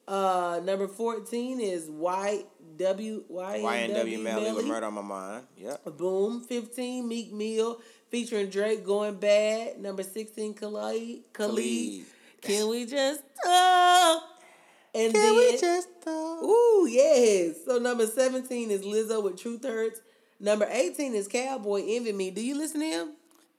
[0.08, 2.46] Uh, number fourteen is White
[2.78, 5.46] W Y YNW Melly with Murder on My Mind.
[5.58, 5.96] Yep.
[5.98, 6.40] Boom.
[6.42, 9.78] Fifteen Meek Mill featuring Drake going bad.
[9.80, 11.24] Number sixteen Khalid.
[11.32, 11.54] Khalid.
[11.54, 12.04] Khalid.
[12.42, 14.22] Can we just talk?
[14.94, 16.42] And Can then we just talk?
[16.42, 17.56] Ooh, yes.
[17.66, 20.00] So number 17 is Lizzo with Truth Hurts.
[20.40, 22.30] Number 18 is Calboy Envy Me.
[22.30, 23.12] Do you listen to him?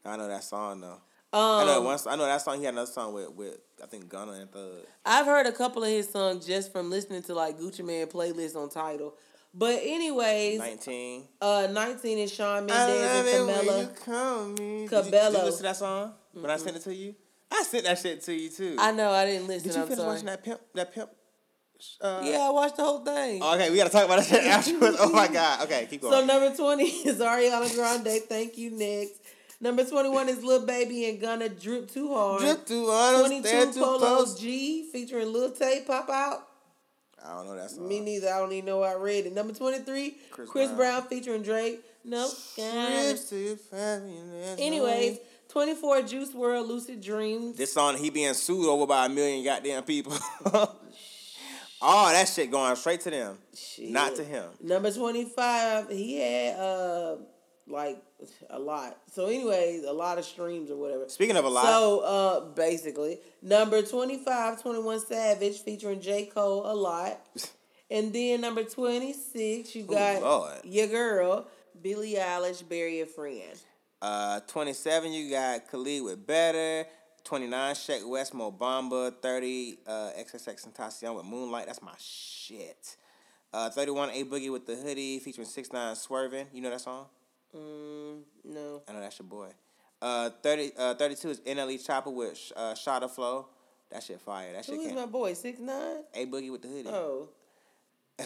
[0.05, 1.01] I know that song though.
[1.33, 1.99] Um, I know one.
[2.07, 2.59] I know that song.
[2.59, 4.85] He had another song with with I think Gunna and Thug.
[5.05, 8.55] I've heard a couple of his songs just from listening to like Gucci Mane playlist
[8.55, 9.13] on Tidal.
[9.53, 11.27] But anyways, Nineteen.
[11.41, 14.47] uh 19 is Mendes love and Camilla.
[14.49, 14.87] me.
[14.87, 17.15] Did you, did you listen to that song when I sent it to you?
[17.51, 18.75] I sent that shit to you too.
[18.79, 19.69] I know I didn't listen.
[19.69, 20.09] Did you I'm finish sorry.
[20.11, 20.61] watching that pimp?
[20.75, 21.09] That pimp.
[22.01, 23.41] Uh, Yeah, I watched the whole thing.
[23.41, 24.97] Okay, we gotta talk about that shit afterwards.
[24.99, 25.63] Oh my god.
[25.65, 26.13] Okay, keep going.
[26.13, 28.21] So number 20 is Ariana Grande.
[28.27, 29.21] Thank you, next.
[29.59, 32.41] Number 21 is Lil Baby and Gunna Drip Too Hard.
[32.41, 34.39] Drip too hard, 22 stand too Polo close.
[34.39, 36.47] G featuring Lil Tjay Pop Out.
[37.25, 37.87] I don't know that song.
[37.87, 38.29] Me neither.
[38.29, 39.33] I don't even know I read it.
[39.33, 40.77] Number 23, Chris, Chris Brown.
[40.77, 41.07] Brown.
[41.09, 41.79] featuring Drake.
[42.05, 42.31] Nope.
[42.55, 45.17] Trips to family, there's Anyways,
[45.57, 47.57] 24 Juice WRLD Lucid Dreams.
[47.57, 50.13] this song he being sued over by a million goddamn people.
[50.53, 50.75] oh,
[51.81, 53.39] that shit going straight to them,
[53.79, 54.51] not to him.
[54.61, 57.15] Number 25, he had uh
[57.65, 57.99] like
[58.51, 58.97] a lot.
[59.11, 61.09] So anyways, a lot of streams or whatever.
[61.09, 66.27] Speaking of a lot, So uh basically, number 25, 21 Savage featuring J.
[66.27, 67.19] Cole a lot.
[67.89, 70.57] And then number 26, you got Lord.
[70.65, 71.47] your girl,
[71.81, 73.57] Billie Eilish, Bury a Friend.
[74.01, 76.87] Uh, twenty-seven you got Khalid with Better.
[77.23, 79.13] Twenty-nine Sheck West, Mo Bamba.
[79.21, 81.65] Thirty uh, XXX Tentacion with Moonlight.
[81.65, 82.95] That's my shit.
[83.53, 86.47] Uh, Thirty-one A Boogie with the hoodie featuring Six Nine Swerving.
[86.53, 87.05] You know that song?
[87.55, 88.81] Mm, no.
[88.87, 89.49] I know that's your boy.
[89.99, 93.47] Uh, 30, uh, 32 is NLE Choppa with uh, Shotta Flow.
[93.91, 94.53] That shit fire.
[94.53, 95.33] That shit Who is my boy?
[95.33, 96.03] Six nine?
[96.13, 96.89] A Boogie with the hoodie.
[96.89, 97.29] Oh.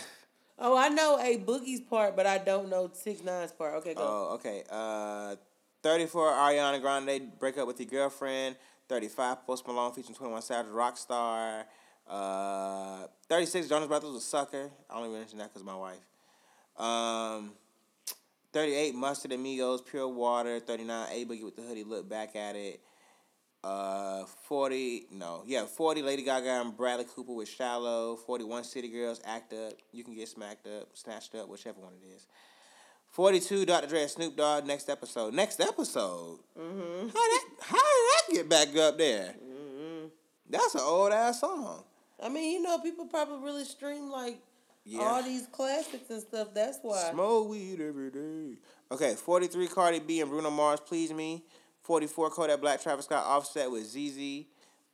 [0.63, 3.73] Oh, I know a Boogie's part, but I don't know Six Nine's part.
[3.77, 4.01] Okay, go.
[4.03, 4.63] Oh, okay.
[4.69, 5.35] Uh,
[5.83, 8.55] 34, Ariana Grande, Break Up With Your Girlfriend.
[8.87, 11.63] 35, Post Malone featuring 21 Savage, Rockstar.
[12.07, 14.69] Uh, 36, Jonas Brothers was Sucker.
[14.89, 15.97] I only mention that because my wife.
[16.77, 17.53] Um,
[18.53, 20.59] 38, Mustard Amigos, Pure Water.
[20.59, 22.81] 39, A Boogie with the Hoodie, Look Back at It.
[23.63, 28.15] Uh, 40, no, yeah, 40 Lady Gaga and Bradley Cooper with Shallow.
[28.15, 29.73] 41 City Girls Act Up.
[29.93, 32.27] You can get smacked up, snatched up, whichever one it is.
[33.11, 33.87] 42 Dr.
[33.87, 34.65] Dre Snoop Dogg.
[34.65, 35.33] Next episode.
[35.33, 36.39] Next episode.
[36.59, 37.07] Mm-hmm.
[37.07, 37.43] How that?
[37.61, 39.35] How did that get back up there?
[39.43, 40.05] Mm-hmm.
[40.49, 41.83] That's an old ass song.
[42.23, 44.39] I mean, you know, people probably really stream like
[44.85, 45.01] Yeah.
[45.01, 46.49] all these classics and stuff.
[46.53, 47.09] That's why.
[47.11, 48.57] Smoke weed every day.
[48.91, 51.43] Okay, 43 Cardi B and Bruno Mars, Please Me.
[51.83, 54.45] 44 Kodak Black, Travis Scott, Offset with ZEZE.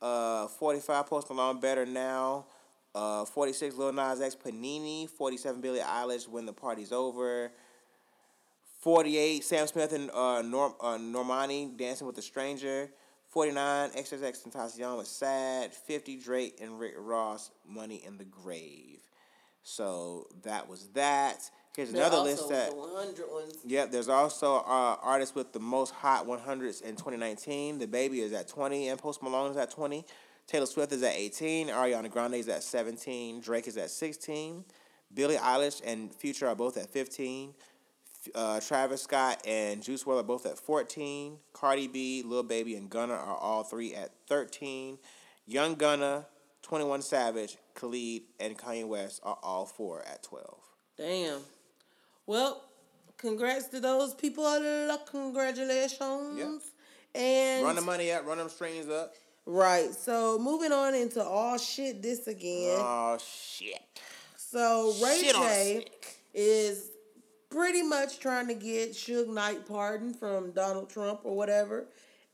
[0.01, 2.45] Uh, 45 Post Malone, Better Now.
[2.95, 5.09] Uh, 46 Lil Nas X, Panini.
[5.09, 7.51] 47 Billie Eilish, When the Party's Over.
[8.87, 12.89] 48 Sam Smith and uh, Norm, uh, Normani, Dancing with a Stranger.
[13.27, 15.73] 49 XXX Tentacion with Sad.
[15.73, 19.01] 50 Drake and Rick Ross, Money in the Grave.
[19.61, 21.51] So that was that.
[21.75, 22.69] Here's There another list that.
[22.69, 23.55] the 100 ones.
[23.65, 27.81] Yep, there's also uh, artists with the most hot 100s in 2019.
[27.81, 30.05] DaBaby is at 20, and Post Malone is at 20.
[30.47, 31.67] Taylor Swift is at 18.
[31.67, 33.41] Ariana Grande is at 17.
[33.41, 34.63] Drake is at 16.
[35.13, 37.53] Billie Eilish and Future are both at 15.
[38.35, 41.37] Uh, Travis Scott and Juice WRLD are both at 14.
[41.53, 44.97] Cardi B, Lil Baby, and Gunna are all three at 13.
[45.45, 46.25] Young Gunna,
[46.63, 50.59] 21 Savage, Khalid, and Kanye West are all four at 12.
[50.97, 51.39] Damn.
[52.25, 52.63] Well,
[53.17, 54.43] congrats to those people.
[55.11, 56.63] Congratulations.
[57.15, 59.13] And Run the money up, run them strings up.
[59.45, 59.91] right.
[59.93, 62.77] So moving on into all shit this again.
[62.79, 63.81] Oh, shit.
[64.35, 65.85] So Ray Shit J
[66.33, 66.89] is
[67.49, 71.85] pretty much trying to get Suge Knight pardon from Donald Trump or whatever,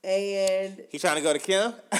[0.02, 1.72] and He trying to go to Kim?
[1.92, 1.98] he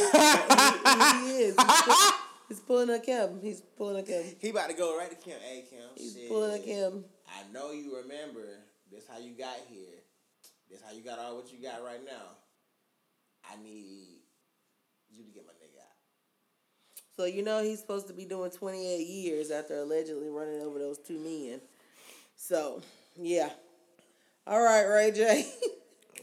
[1.42, 1.56] is.
[1.56, 2.12] He's,
[2.48, 3.40] he's pulling a Kim.
[3.40, 4.24] He's pulling a Kim.
[4.40, 5.38] He about to go right to Kim.
[5.40, 5.78] Hey, Kim.
[5.96, 6.28] He's shit.
[6.28, 7.04] pulling a Kim.
[7.28, 8.42] I know you remember.
[8.90, 10.00] This how you got here.
[10.70, 12.36] This how you got all what you got right now.
[13.50, 14.20] I need
[15.10, 15.96] you to get my nigga out.
[17.16, 20.98] So you know he's supposed to be doing 28 years after allegedly running over those
[20.98, 21.60] two men.
[22.36, 22.82] So
[23.20, 23.50] yeah.
[24.46, 25.46] All right, Ray J.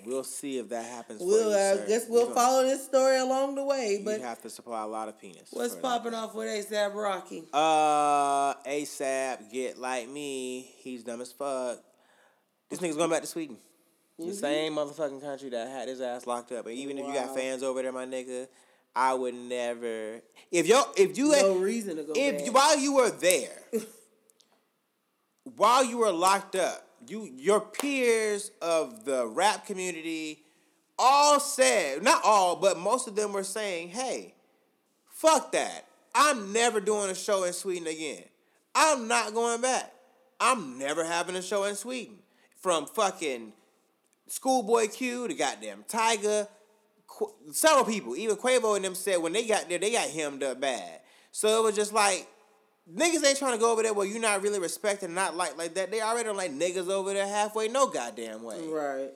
[0.03, 1.21] We'll see if that happens.
[1.21, 4.01] we'll you, uh, guess we'll gonna- follow this story along the way.
[4.03, 5.49] But you have to supply a lot of penis.
[5.51, 7.43] what's popping off with ASAP Rocky?
[7.53, 10.61] Uh, ASAP, get like me.
[10.79, 11.83] He's dumb as fuck.
[12.71, 13.57] This nigga's going back to Sweden.
[14.17, 16.65] The same motherfucking country that had his ass locked up.
[16.65, 18.47] And even if you got fans over there, my nigga,
[18.95, 20.19] I would never.
[20.51, 22.45] If yo, if you had No had, reason to go if back.
[22.47, 23.51] you, while you were there,
[25.43, 30.43] while you were locked up, you your peers of the rap community
[30.99, 34.35] all said, not all, but most of them were saying, "Hey,
[35.09, 35.87] fuck that.
[36.13, 38.23] I'm never doing a show in Sweden again.
[38.75, 39.93] I'm not going back.
[40.39, 42.19] I'm never having a show in Sweden."
[42.57, 43.53] From fucking
[44.27, 46.47] Schoolboy Q to goddamn Tyga,
[47.51, 50.59] several people, even Quavo and them said when they got there, they got hemmed up
[50.59, 51.01] bad.
[51.31, 52.27] So it was just like
[52.89, 55.73] niggas ain't trying to go over there where you're not really respecting, not like like
[55.75, 55.91] that.
[55.91, 58.67] They already don't like niggas over there halfway, no goddamn way.
[58.67, 59.11] Right.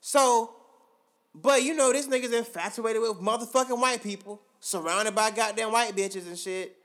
[0.00, 0.54] So,
[1.34, 6.26] but you know, this nigga's infatuated with motherfucking white people, surrounded by goddamn white bitches
[6.26, 6.76] and shit.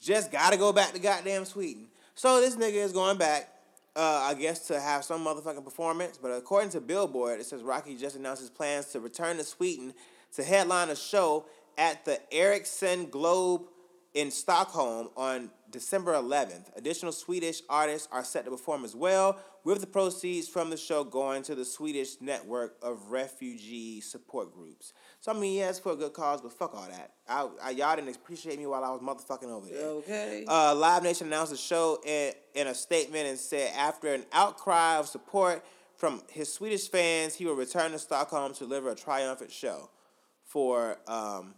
[0.00, 1.86] Just gotta go back to goddamn Sweden.
[2.14, 3.48] So this nigga is going back,
[3.96, 6.18] uh, I guess, to have some motherfucking performance.
[6.20, 9.94] But according to Billboard, it says Rocky just announced his plans to return to Sweden
[10.34, 11.46] to headline a show
[11.78, 13.62] at the Ericsson Globe
[14.14, 16.76] in Stockholm on December 11th.
[16.76, 21.02] Additional Swedish artists are set to perform as well, with the proceeds from the show
[21.02, 24.92] going to the Swedish network of refugee support groups.
[25.20, 27.12] So I mean, yeah, it's for a good cause, but fuck all that.
[27.26, 29.86] I, I y'all didn't appreciate me while I was motherfucking over there.
[29.86, 30.44] Okay.
[30.46, 34.98] Uh, Live Nation announced the show in, in a statement and said after an outcry
[34.98, 35.64] of support
[35.96, 39.88] from his Swedish fans, he will return to Stockholm to deliver a triumphant show
[40.44, 41.54] for um,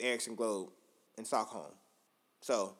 [0.00, 0.70] Ericsson Globe
[1.18, 1.72] in Stockholm.
[2.40, 2.74] So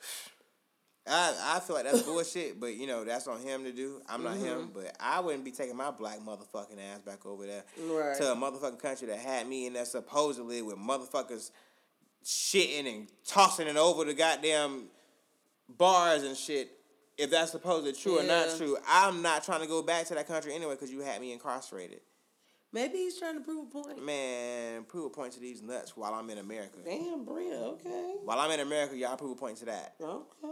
[1.06, 4.00] I I feel like that's bullshit, but you know that's on him to do.
[4.08, 4.72] I'm not him, mm-hmm.
[4.72, 8.16] but I wouldn't be taking my black motherfucking ass back over there Right.
[8.16, 11.50] to a motherfucking country that had me in there supposedly with motherfuckers
[12.24, 14.84] shitting and tossing it over the goddamn
[15.68, 16.70] bars and shit.
[17.18, 20.26] If that's supposedly true or not true, I'm not trying to go back to that
[20.26, 22.00] country anyway because you had me incarcerated.
[22.74, 24.02] Maybe he's trying to prove a point.
[24.04, 26.78] Man, prove a point to these nuts while I'm in America.
[26.84, 27.54] Damn, Bria.
[27.54, 28.14] Okay.
[28.24, 29.94] While I'm in America, y'all prove a point to that.
[30.00, 30.48] Okay.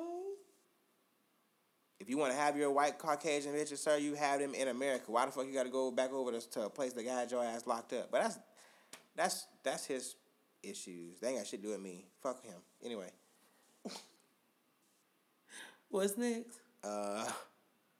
[1.99, 5.11] If you want to have your white Caucasian bitches, sir, you have them in America.
[5.11, 7.31] Why the fuck you got to go back over to, to a place that got
[7.31, 8.11] your ass locked up?
[8.11, 8.39] But that's
[9.16, 10.14] that's that's his
[10.62, 11.21] issues.
[11.21, 12.07] They ain't got shit to do with me.
[12.23, 12.57] Fuck him.
[12.85, 13.11] Anyway,
[15.89, 16.61] What's next?
[16.85, 17.31] uh,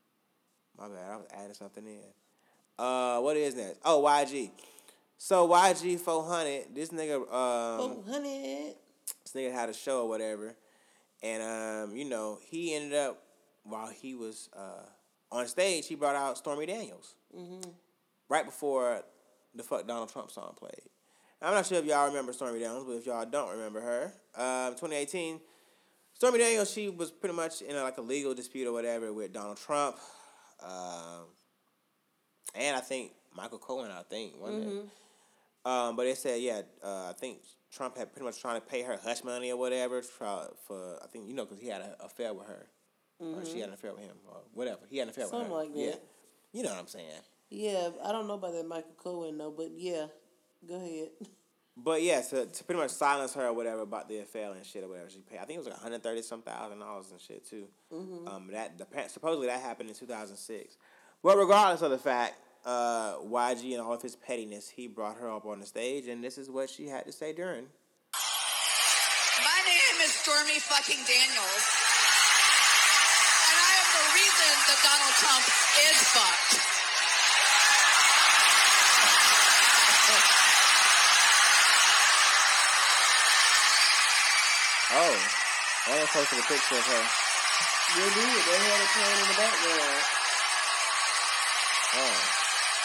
[0.79, 1.11] my bad.
[1.11, 2.01] I was adding something in.
[2.81, 3.79] Uh, what is next?
[3.85, 4.51] Oh, YG.
[5.19, 8.75] So YG four hundred, this nigga um Oh, honey.
[9.23, 10.57] this nigga had a show or whatever,
[11.23, 13.23] and um, you know, he ended up
[13.65, 14.87] while he was uh
[15.31, 17.71] on stage, he brought out Stormy Daniels Mhm.
[18.31, 19.05] right before
[19.55, 20.89] the fuck Donald Trump song played.
[21.43, 24.05] I'm not sure if y'all remember Stormy Daniels, but if y'all don't remember her,
[24.37, 25.39] um, 2018,
[26.15, 29.33] Stormy Daniels, she was pretty much in a, like a legal dispute or whatever with
[29.33, 29.97] Donald Trump,
[30.63, 31.27] um,
[32.55, 33.91] and I think Michael Cohen.
[33.91, 34.85] I think wasn't it?
[35.65, 38.83] Um, but they said, yeah, uh, I think Trump had pretty much trying to pay
[38.83, 41.95] her hush money or whatever for, for I think you know because he had an
[42.01, 42.67] affair with her,
[43.21, 44.81] or she had an affair with him, or whatever.
[44.89, 45.65] He had an affair Something with her.
[45.65, 46.03] Something like Yeah, that.
[46.53, 47.07] you know what I'm saying.
[47.51, 50.07] Yeah, I don't know about that Michael Cohen though, but yeah,
[50.67, 51.09] go ahead.
[51.83, 54.85] But yeah, to, to pretty much silence her or whatever about the affair and shit
[54.85, 55.39] or whatever she paid.
[55.39, 57.69] I think it was like 130 some thousand dollars and shit too.
[58.27, 60.77] Um, that the, supposedly that happened in 2006.
[61.23, 65.31] But regardless of the fact, uh, YG and all of his pettiness, he brought her
[65.31, 67.67] up on the stage, and this is what she had to say during.
[69.45, 71.65] My name is Stormy fucking Daniels.
[73.53, 76.57] And I am the reason that Donald Trump is fucked.
[84.93, 85.15] Oh,
[85.87, 87.05] I didn't posted a picture of her.
[87.95, 88.43] You They did.
[88.43, 90.20] They had a playing in the background.
[91.91, 92.15] Oh,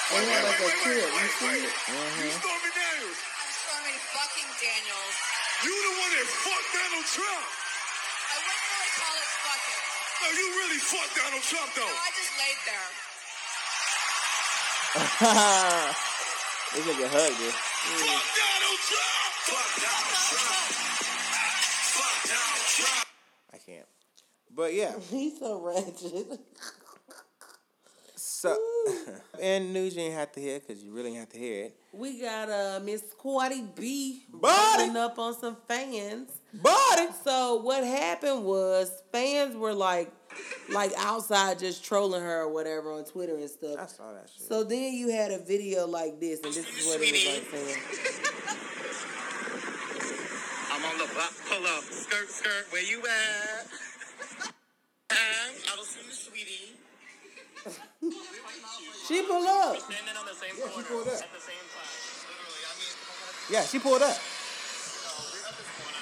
[0.10, 0.97] They had like a clip.
[0.97, 1.70] You see it?
[1.70, 2.41] You mm-hmm.
[2.41, 3.20] Stormy Daniels.
[3.22, 5.16] I'm Stormy fucking Daniels.
[5.62, 7.45] You the one that fucked Donald Trump.
[7.45, 9.82] I wouldn't really call it fucking.
[10.26, 11.93] No, you really fucked Donald Trump No, though.
[11.93, 12.89] I just laid there.
[16.74, 17.53] this nigga hugged her.
[17.53, 19.30] Fuck Donald Trump.
[19.45, 20.70] Fuck Donald Trump.
[21.93, 23.06] Fuck Donald Trump.
[23.53, 23.89] I can't.
[24.49, 26.41] But yeah, He's so ratchet.
[28.36, 28.58] So
[29.42, 31.76] and news you ain't have to hear because you really ain't have to hear it.
[31.94, 34.82] We got uh Miss Cardi B Buddy.
[34.84, 36.30] running up on some fans.
[36.54, 40.12] Buddy, So what happened was fans were like
[40.70, 43.78] like outside just trolling her or whatever on Twitter and stuff.
[43.80, 44.48] I saw that shit.
[44.48, 47.46] So then you had a video like this, and this is what it was like
[47.52, 47.82] saying.
[50.72, 53.68] I'm on the block, pull up, skirt, skirt, where you at?
[55.12, 55.20] And
[55.72, 56.76] I was seeing sweetie.
[57.66, 59.78] She pulled up.
[59.80, 61.13] Standing on the same Yeah, she pulled up.
[61.13, 61.89] at the same time.
[62.30, 62.93] Literally, I mean,
[63.49, 64.13] yeah, she pulled up.
[64.13, 66.01] we're at this corner.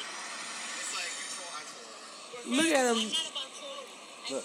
[0.76, 2.56] It's like you troll, I troll.
[2.58, 3.00] Look at him.
[4.32, 4.44] Look.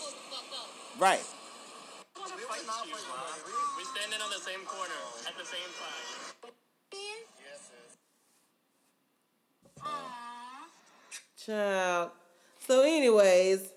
[0.99, 1.25] Right.
[2.19, 2.27] We're
[3.95, 6.53] standing on the same corner at the same time.
[7.43, 7.71] Yes,
[11.45, 12.11] Child.
[12.67, 13.73] So, anyways,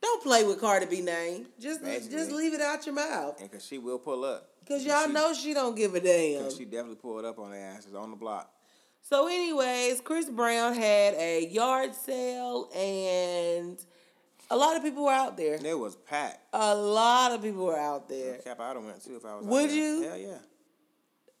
[0.00, 1.46] don't play with Cardi B name.
[1.58, 2.16] Just Basically.
[2.16, 3.40] just leave it out your mouth.
[3.40, 4.48] And cause she will pull up.
[4.66, 6.44] Cause y'all She- know she don't give a damn.
[6.44, 8.52] Cause she definitely pulled up on the asses on the block.
[9.00, 13.78] So, anyways, Chris Brown had a yard sale, and
[14.50, 15.54] a lot of people were out there.
[15.64, 16.40] It was packed.
[16.52, 18.34] A lot of people were out there.
[18.38, 19.46] Cap, I'd have went too if I was.
[19.46, 20.02] out Would you?
[20.02, 20.38] Hell yeah.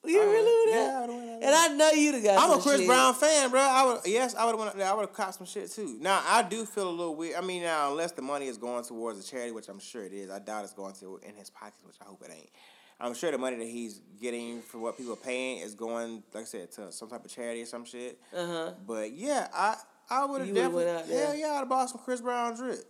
[0.08, 0.66] You really would.
[0.66, 0.96] would Yeah.
[0.96, 2.42] I would've And I know you'd have got.
[2.50, 2.86] I'm a Chris shit.
[2.86, 3.60] Brown fan, bro.
[3.60, 4.80] I would yes, I would have went.
[4.80, 5.96] I would have caught some shit too.
[6.00, 7.36] Now I do feel a little weird.
[7.36, 10.12] I mean, now unless the money is going towards a charity, which I'm sure it
[10.12, 12.50] is, I doubt it's going to in his pockets, which I hope it ain't.
[13.00, 16.42] I'm sure the money that he's getting for what people are paying is going, like
[16.42, 18.18] I said, to some type of charity or some shit.
[18.34, 18.70] Uh huh.
[18.86, 19.76] But yeah, I
[20.10, 21.26] I would have definitely out there.
[21.26, 22.80] hell yeah, I'd have bought some Chris Brown drip.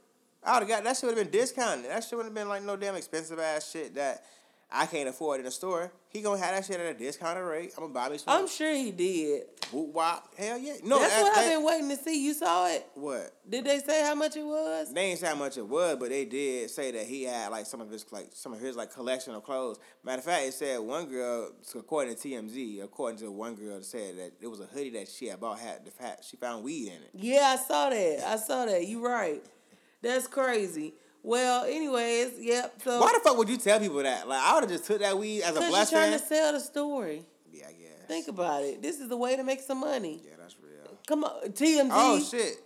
[0.43, 1.91] I would have got that shit would have been discounted.
[1.91, 4.25] That shit would have been like no damn expensive ass shit that
[4.71, 5.91] I can't afford it in the store.
[6.11, 7.73] He gonna have that shit at a discounted rate.
[7.77, 8.39] I'm gonna buy me some.
[8.39, 9.45] I'm sure he did.
[9.73, 10.35] Whoop wop.
[10.37, 10.75] Hell yeah.
[10.85, 12.23] No, That's that- what that- I've been waiting to see.
[12.25, 12.87] You saw it?
[12.95, 13.35] What?
[13.49, 14.93] Did they say how much it was?
[14.93, 17.65] They ain't say how much it was, but they did say that he had like
[17.67, 19.79] some of his like some of his like collection of clothes.
[20.05, 24.19] Matter of fact, it said one girl, according to TMZ, according to one girl, said
[24.19, 26.89] that it was a hoodie that she had bought had the fact she found weed
[26.89, 27.11] in it.
[27.15, 28.23] Yeah, I saw that.
[28.27, 28.87] I saw that.
[28.87, 29.43] You right.
[30.03, 30.95] That's crazy.
[31.23, 32.75] Well, anyways, yep.
[32.83, 34.29] So Why the fuck would you tell people that?
[34.29, 35.99] Like I would have just took that weed as a because you're blessing.
[35.99, 37.23] trying to sell the story.
[37.53, 38.07] yeah, I guess.
[38.07, 38.81] Think about it.
[38.83, 40.21] This is the way to make some money.
[40.25, 40.97] Yeah, that's real.
[41.07, 41.89] Come on, TMZ.
[41.93, 42.57] Oh shit,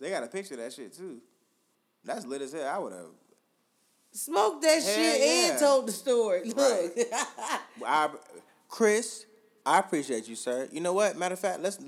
[0.00, 1.18] they got a picture of that shit too.
[2.04, 2.68] That's lit as hell.
[2.68, 3.06] I would have.
[4.14, 5.50] Smoked that Hell shit yeah.
[5.52, 6.42] and told the story.
[6.50, 6.92] Look.
[7.86, 8.10] I,
[8.68, 9.24] Chris,
[9.64, 10.68] I appreciate you, sir.
[10.70, 11.16] You know what?
[11.16, 11.78] Matter of fact, let's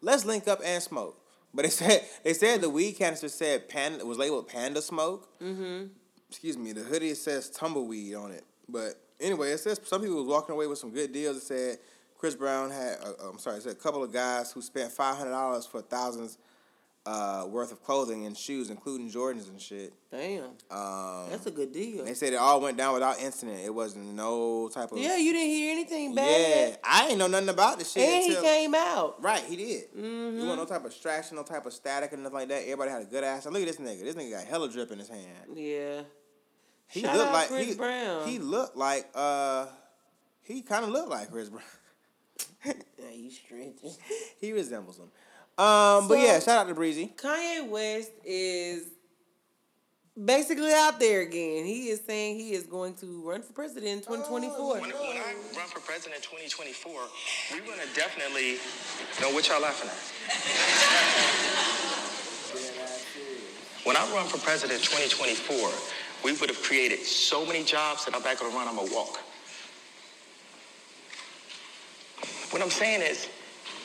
[0.00, 1.18] let's link up and smoke.
[1.54, 5.28] But they said they said the weed canister said panda was labeled panda smoke.
[5.40, 5.86] Mm-hmm.
[6.28, 6.72] Excuse me.
[6.72, 8.44] The hoodie says tumbleweed on it.
[8.68, 11.36] But anyway, it says some people was walking away with some good deals.
[11.36, 11.78] It said
[12.16, 12.96] Chris Brown had.
[13.04, 13.58] Uh, I'm sorry.
[13.58, 16.38] It said a couple of guys who spent five hundred dollars for thousands
[17.04, 19.92] uh, worth of clothing and shoes, including Jordans and shit.
[20.10, 22.04] Damn, Um, that's a good deal.
[22.04, 23.60] they said it all went down without incident.
[23.64, 26.70] It wasn't no type of Yeah, you didn't hear anything bad.
[26.70, 28.02] Yeah, I ain't know nothing about the shit.
[28.08, 29.20] and he came out.
[29.22, 29.92] Right, he did.
[29.96, 30.40] Mm-hmm.
[30.40, 32.62] You want no type of distraction, no type of static, and nothing like that.
[32.62, 33.46] Everybody had a good ass.
[33.46, 34.02] And look at this nigga.
[34.02, 35.26] This nigga got hella drip in his hand.
[35.56, 36.02] Yeah.
[36.86, 38.28] He Shout looked like Chris he, Brown.
[38.28, 39.66] he looked like uh
[40.42, 41.64] he kind of looked like Chris Brown.
[42.98, 43.74] Yeah, you stretching.
[44.40, 45.08] he resembles him.
[45.58, 47.12] Um, but yeah, shout out to Breezy.
[47.16, 48.84] Kanye West is
[50.22, 51.64] basically out there again.
[51.64, 54.80] He is saying he is going to run for president in 2024.
[54.80, 56.92] When, when I run for president in 2024,
[57.52, 58.58] we're gonna definitely.
[59.20, 59.96] know what y'all laughing at?
[63.84, 65.70] When I run for president in 2024,
[66.24, 68.68] we would have created so many jobs that I'm back on the run.
[68.68, 69.18] I'm gonna walk.
[72.50, 73.28] What I'm saying is,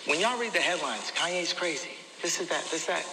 [0.07, 1.91] when y'all read the headlines, Kanye's crazy.
[2.21, 2.63] This is that.
[2.71, 3.05] This that.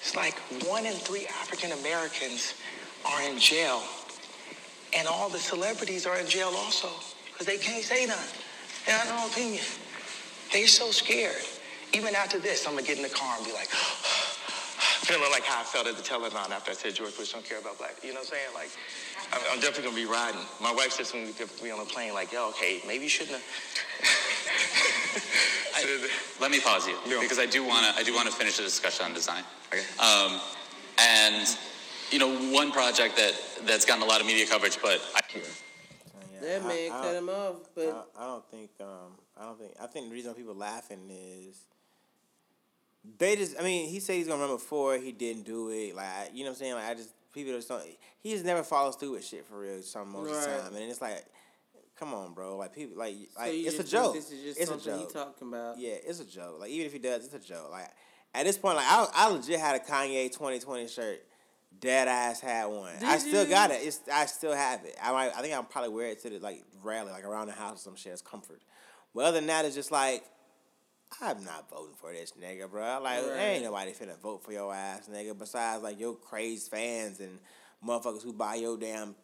[0.00, 2.54] It's like one in three African Americans
[3.04, 3.82] are in jail
[4.96, 6.88] and all the celebrities are in jail also
[7.30, 8.40] because they can't say nothing.
[8.86, 9.62] They have no opinion.
[10.52, 11.42] They're so scared.
[11.92, 13.68] Even after this, I'm gonna get in the car and be like,
[15.04, 17.58] feeling like how I felt at the telethon after I said George Bush don't care
[17.58, 17.96] about black.
[18.02, 18.54] You know what I'm saying?
[18.54, 18.70] Like,
[19.32, 20.40] I'm, I'm definitely gonna be riding.
[20.60, 23.36] My wife says when we be on the plane, like, yo, okay, maybe you shouldn't
[23.36, 23.44] have.
[26.40, 27.20] Let me pause you Yeah.
[27.20, 28.00] because I do want to.
[28.00, 29.42] I do want to finish the discussion on design.
[29.72, 29.82] Okay.
[29.98, 30.40] Um,
[30.98, 31.46] and
[32.10, 35.20] you know, one project that that's gotten a lot of media coverage, but I,
[36.40, 39.58] That man I- I- cut him off, but I, I don't think um I don't
[39.58, 41.56] think I think the reason people laughing is
[43.18, 46.30] they just I mean he said he's gonna run before he didn't do it like
[46.32, 47.10] you know what I'm saying like I just
[47.44, 47.82] people just don't
[48.20, 50.90] he just never follows through with shit for real some most of the time and
[50.90, 51.24] it's like
[51.98, 54.70] come on bro like people like so like it's a joke This is just it's
[54.70, 55.78] a something he joke talking about.
[55.78, 57.88] yeah it's a joke like even if he does it's a joke like
[58.34, 61.24] at this point like I I legit had a Kanye twenty twenty shirt.
[61.80, 62.92] Dead ass had one.
[63.04, 63.50] I still you?
[63.50, 63.80] got it.
[63.82, 64.96] It's I still have it.
[65.00, 67.52] I might, I think I'll probably wear it to the like rarely, like around the
[67.52, 68.62] house or some shit as comfort.
[69.14, 70.24] But other than that, it's just like
[71.20, 73.00] I'm not voting for this nigga, bro.
[73.02, 73.38] Like Right.
[73.38, 75.36] ain't nobody finna vote for your ass, nigga.
[75.36, 77.38] Besides like your crazed fans and
[77.84, 79.14] motherfuckers who buy your damn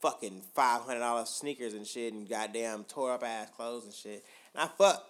[0.00, 4.24] fucking five hundred dollar sneakers and shit and goddamn tore up ass clothes and shit.
[4.54, 5.04] And I fuck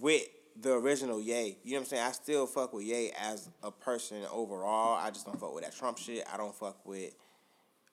[0.00, 0.22] with
[0.58, 1.58] the original Ye.
[1.64, 2.02] You know what I'm saying?
[2.02, 4.94] I still fuck with Ye as a person overall.
[4.94, 6.24] I just don't fuck with that Trump shit.
[6.32, 7.14] I don't fuck with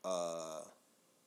[0.03, 0.61] uh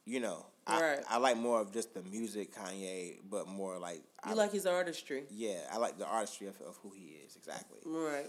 [0.04, 0.98] you know, I, Right.
[1.08, 4.66] I like more of just the music Kanye, but more like You I, like his
[4.66, 7.78] artistry, yeah, I like the artistry of, of who he is exactly.
[7.84, 8.26] right?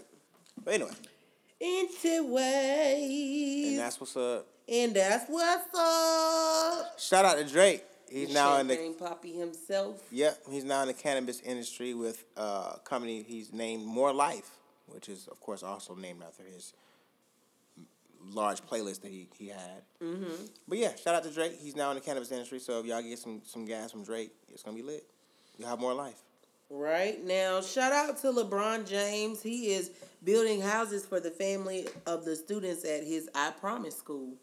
[0.64, 0.90] But anyway,
[1.60, 4.46] Into ways, and that's what's up.
[4.68, 6.98] and that's what's up.
[7.00, 7.84] Shout out to Drake.
[8.10, 10.02] He's now in the Poppy himself.
[10.10, 14.50] Yep, he's now in the cannabis industry with uh, a company he's named More Life,
[14.86, 16.72] which is of course also named after his
[18.32, 19.82] large playlist that he, he had.
[20.02, 20.44] Mm-hmm.
[20.66, 21.58] But yeah, shout out to Drake.
[21.60, 24.32] He's now in the cannabis industry, so if y'all get some some gas from Drake,
[24.52, 25.04] it's gonna be lit.
[25.58, 26.22] You'll have more life.
[26.70, 29.42] Right now, shout out to LeBron James.
[29.42, 29.90] He is
[30.22, 34.34] building houses for the family of the students at his I Promise school.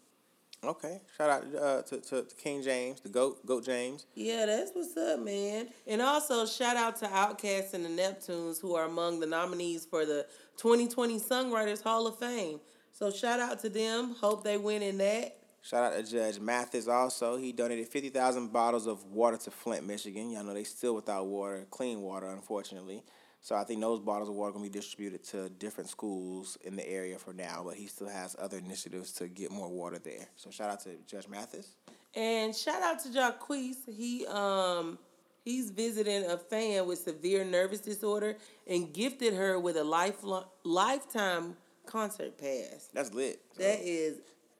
[0.64, 4.06] Okay, shout out uh, to, to to King James, the goat goat James.
[4.14, 5.68] Yeah, that's what's up, man.
[5.86, 10.04] And also shout out to Outkast and the Neptunes who are among the nominees for
[10.04, 10.26] the
[10.56, 12.58] 2020 Songwriters Hall of Fame.
[12.98, 14.16] So shout out to them.
[14.22, 15.36] Hope they win in that.
[15.60, 17.36] Shout out to Judge Mathis also.
[17.36, 20.30] He donated 50,000 bottles of water to Flint, Michigan.
[20.30, 23.02] Y'all know they still without water, clean water, unfortunately.
[23.42, 26.56] So I think those bottles of water are going to be distributed to different schools
[26.64, 29.98] in the area for now, but he still has other initiatives to get more water
[29.98, 30.28] there.
[30.36, 31.74] So shout out to Judge Mathis.
[32.14, 33.76] And shout out to Jacquees.
[33.94, 34.98] He um
[35.44, 40.24] he's visiting a fan with severe nervous disorder and gifted her with a life
[40.64, 41.56] lifetime
[41.86, 42.88] concert pass.
[42.92, 43.40] That's lit.
[43.56, 44.18] So That is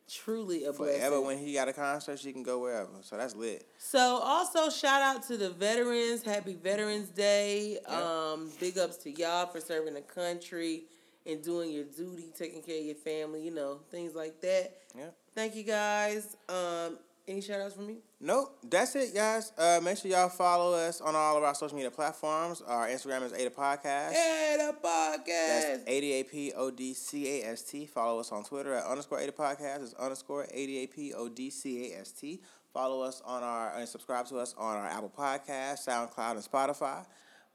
[0.09, 0.99] truly a blessing.
[1.01, 2.89] forever when he got a concert, she can go wherever.
[3.03, 3.67] So that's lit.
[3.79, 6.23] So also shout out to the veterans.
[6.23, 7.79] Happy Veterans Day.
[7.89, 8.33] Yeah.
[8.33, 10.85] Um, big ups to y'all for serving the country
[11.27, 14.79] and doing your duty, taking care of your family, you know, things like that.
[14.97, 15.07] Yeah.
[15.35, 16.37] Thank you guys.
[16.49, 16.99] Um,
[17.29, 17.97] any shout outs from you?
[18.21, 19.53] Nope, that's it, guys.
[19.59, 22.63] Uh, make sure y'all follow us on all of our social media platforms.
[22.67, 24.13] Our Instagram is Ada Podcast.
[24.13, 25.83] Hey, the That's podcast.
[25.87, 27.87] A D A P O D C A S T.
[27.87, 29.83] Follow us on Twitter at underscore A Podcast.
[29.83, 32.41] It's underscore A D A P O D C A S T.
[32.73, 37.05] Follow us on our and subscribe to us on our Apple Podcast, SoundCloud, and Spotify.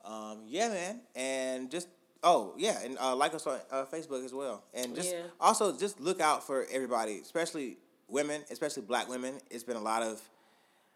[0.04, 1.88] Um, yeah, man, and just
[2.24, 4.64] oh yeah, and uh, like us on uh, Facebook as well.
[4.74, 5.22] And just Yeah.
[5.40, 7.78] also just look out for everybody, especially
[8.12, 9.36] women, especially Black women.
[9.50, 10.22] It's been a lot of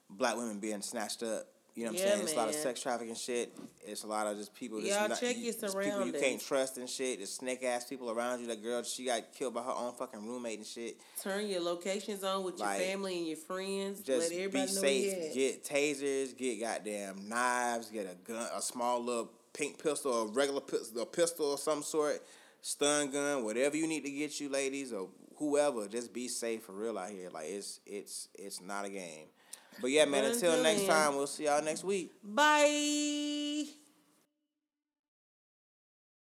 [0.10, 2.24] Black women being snatched up You know what Yeah, I'm saying?
[2.24, 3.58] It's a lot of sex trafficking shit.
[3.86, 4.80] It's a lot of just people.
[4.80, 7.18] Just Y'all not, check you, your people you can't trust and shit.
[7.18, 8.48] There's snake ass people around you.
[8.48, 10.98] That girl, she got killed by her own fucking roommate and shit.
[11.22, 14.02] Turn your locations on with your Like, family and your friends.
[14.02, 15.34] Just Let everybody be safe.
[15.34, 16.38] Get tasers.
[16.38, 17.90] Get goddamn knives.
[17.90, 21.84] Get a gun, a small little pink pistol, a regular pistol, a pistol of some
[21.84, 22.22] sort,
[22.62, 25.88] stun gun, whatever you need to get you, ladies or whoever.
[25.88, 27.30] Just be safe for real out here.
[27.34, 29.26] Like it's it's it's not a game.
[29.82, 30.24] But yeah, man.
[30.26, 32.12] Until until next then- time, we'll see y'all next week.
[32.24, 33.66] Bye.